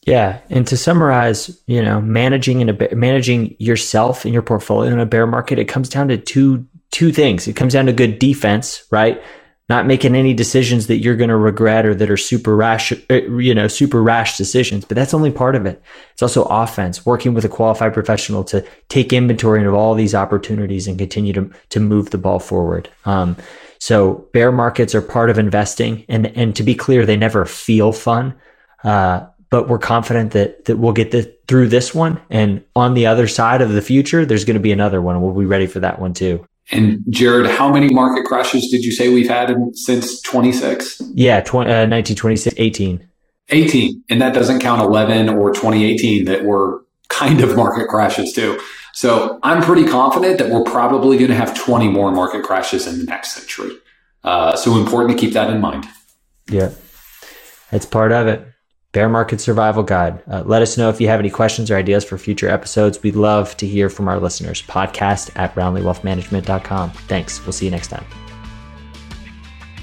Yeah, 0.05 0.39
and 0.49 0.65
to 0.67 0.77
summarize, 0.77 1.61
you 1.67 1.81
know, 1.81 2.01
managing 2.01 2.61
in 2.61 2.69
a 2.69 2.95
managing 2.95 3.55
yourself 3.59 4.25
and 4.25 4.33
your 4.33 4.41
portfolio 4.41 4.91
in 4.91 4.99
a 4.99 5.05
bear 5.05 5.27
market, 5.27 5.59
it 5.59 5.65
comes 5.65 5.89
down 5.89 6.07
to 6.07 6.17
two 6.17 6.65
two 6.89 7.11
things. 7.11 7.47
It 7.47 7.55
comes 7.55 7.73
down 7.73 7.85
to 7.85 7.93
good 7.93 8.17
defense, 8.17 8.83
right? 8.89 9.21
Not 9.69 9.85
making 9.85 10.15
any 10.15 10.33
decisions 10.33 10.87
that 10.87 10.97
you're 10.97 11.15
going 11.15 11.29
to 11.29 11.37
regret 11.37 11.85
or 11.85 11.93
that 11.95 12.09
are 12.09 12.17
super 12.17 12.55
rash, 12.55 12.91
uh, 12.91 13.13
you 13.37 13.53
know, 13.53 13.67
super 13.67 14.01
rash 14.01 14.37
decisions. 14.37 14.85
But 14.85 14.95
that's 14.95 15.13
only 15.13 15.31
part 15.31 15.55
of 15.55 15.67
it. 15.67 15.81
It's 16.13 16.23
also 16.23 16.43
offense, 16.45 17.05
working 17.05 17.35
with 17.35 17.45
a 17.45 17.49
qualified 17.49 17.93
professional 17.93 18.43
to 18.45 18.65
take 18.89 19.13
inventory 19.13 19.63
of 19.65 19.73
all 19.75 19.93
these 19.93 20.15
opportunities 20.15 20.87
and 20.87 20.97
continue 20.97 21.33
to 21.33 21.51
to 21.69 21.79
move 21.79 22.09
the 22.09 22.17
ball 22.17 22.39
forward. 22.39 22.89
Um, 23.05 23.37
so 23.81 24.27
bear 24.31 24.51
markets 24.51 24.93
are 24.93 25.01
part 25.01 25.31
of 25.31 25.39
investing, 25.39 26.05
and 26.07 26.27
and 26.37 26.55
to 26.55 26.61
be 26.61 26.75
clear, 26.75 27.03
they 27.03 27.17
never 27.17 27.45
feel 27.45 27.91
fun. 27.91 28.35
Uh, 28.83 29.25
but 29.49 29.67
we're 29.67 29.79
confident 29.79 30.33
that 30.33 30.65
that 30.65 30.77
we'll 30.77 30.93
get 30.93 31.09
this, 31.09 31.27
through 31.47 31.67
this 31.67 31.95
one, 31.95 32.21
and 32.29 32.63
on 32.75 32.93
the 32.93 33.07
other 33.07 33.27
side 33.27 33.59
of 33.59 33.71
the 33.71 33.81
future, 33.81 34.23
there's 34.23 34.45
going 34.45 34.53
to 34.53 34.61
be 34.61 34.71
another 34.71 35.01
one, 35.01 35.15
and 35.15 35.25
we'll 35.25 35.33
be 35.33 35.47
ready 35.47 35.65
for 35.65 35.79
that 35.79 35.97
one 35.97 36.13
too. 36.13 36.45
And 36.69 37.03
Jared, 37.09 37.49
how 37.49 37.73
many 37.73 37.91
market 37.91 38.25
crashes 38.25 38.69
did 38.69 38.85
you 38.85 38.91
say 38.91 39.11
we've 39.11 39.27
had 39.27 39.49
in, 39.49 39.73
since 39.73 40.21
26? 40.21 41.01
Yeah, 41.15 41.41
20, 41.41 41.67
uh, 41.67 41.89
1926, 41.89 42.55
18. 42.59 43.09
18. 43.49 44.03
And 44.11 44.21
that 44.21 44.35
doesn't 44.35 44.59
count 44.59 44.79
11 44.79 45.27
or 45.27 45.51
2018 45.51 46.25
that 46.25 46.45
were 46.45 46.85
kind 47.09 47.41
of 47.41 47.55
market 47.55 47.87
crashes 47.87 48.31
too. 48.31 48.59
So 48.93 49.39
I'm 49.43 49.63
pretty 49.63 49.85
confident 49.85 50.37
that 50.39 50.49
we're 50.49 50.63
probably 50.63 51.17
going 51.17 51.29
to 51.29 51.35
have 51.35 51.57
20 51.57 51.87
more 51.89 52.11
market 52.11 52.43
crashes 52.43 52.87
in 52.87 52.99
the 52.99 53.05
next 53.05 53.33
century. 53.33 53.77
Uh, 54.23 54.55
so 54.55 54.77
important 54.77 55.17
to 55.17 55.25
keep 55.25 55.33
that 55.33 55.49
in 55.49 55.61
mind. 55.61 55.85
Yeah, 56.49 56.71
it's 57.71 57.85
part 57.85 58.11
of 58.11 58.27
it. 58.27 58.47
Bear 58.91 59.07
Market 59.07 59.39
Survival 59.39 59.83
Guide. 59.83 60.21
Uh, 60.29 60.43
let 60.45 60.61
us 60.61 60.77
know 60.77 60.89
if 60.89 60.99
you 60.99 61.07
have 61.07 61.19
any 61.19 61.29
questions 61.29 61.71
or 61.71 61.77
ideas 61.77 62.03
for 62.03 62.17
future 62.17 62.49
episodes. 62.49 63.01
We'd 63.01 63.15
love 63.15 63.55
to 63.57 63.65
hear 63.65 63.89
from 63.89 64.09
our 64.09 64.19
listeners. 64.19 64.61
Podcast 64.63 65.31
at 65.37 65.55
brownleewealthmanagement.com. 65.55 66.91
Thanks. 66.91 67.43
We'll 67.45 67.53
see 67.53 67.65
you 67.65 67.71
next 67.71 67.87
time. 67.87 68.05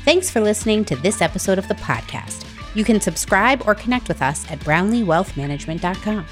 Thanks 0.04 0.30
for 0.30 0.40
listening 0.40 0.84
to 0.86 0.96
this 0.96 1.22
episode 1.22 1.58
of 1.58 1.68
the 1.68 1.74
podcast. 1.74 2.44
You 2.74 2.84
can 2.84 3.00
subscribe 3.00 3.62
or 3.66 3.74
connect 3.74 4.08
with 4.08 4.20
us 4.20 4.50
at 4.50 4.58
brownleewealthmanagement.com 4.60 6.26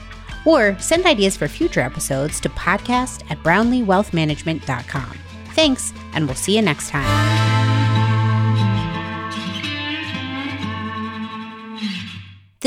or 0.46 0.78
send 0.78 1.04
ideas 1.04 1.36
for 1.36 1.48
future 1.48 1.82
episodes 1.82 2.40
to 2.40 2.48
podcast 2.48 3.30
at 3.30 3.38
brownleewealthmanagement.com. 3.42 5.18
Thanks, 5.48 5.92
and 6.14 6.26
we'll 6.26 6.34
see 6.34 6.56
you 6.56 6.62
next 6.62 6.88
time. 6.88 7.66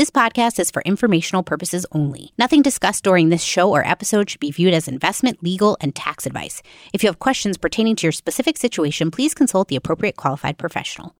This 0.00 0.08
podcast 0.08 0.58
is 0.58 0.70
for 0.70 0.80
informational 0.82 1.42
purposes 1.42 1.84
only. 1.92 2.32
Nothing 2.38 2.62
discussed 2.62 3.04
during 3.04 3.28
this 3.28 3.42
show 3.42 3.70
or 3.70 3.86
episode 3.86 4.30
should 4.30 4.40
be 4.40 4.50
viewed 4.50 4.72
as 4.72 4.88
investment, 4.88 5.42
legal, 5.42 5.76
and 5.80 5.94
tax 5.94 6.24
advice. 6.24 6.62
If 6.94 7.02
you 7.02 7.08
have 7.08 7.18
questions 7.18 7.58
pertaining 7.58 7.96
to 7.96 8.06
your 8.06 8.12
specific 8.12 8.56
situation, 8.56 9.10
please 9.10 9.34
consult 9.34 9.68
the 9.68 9.76
appropriate 9.76 10.16
qualified 10.16 10.56
professional. 10.56 11.14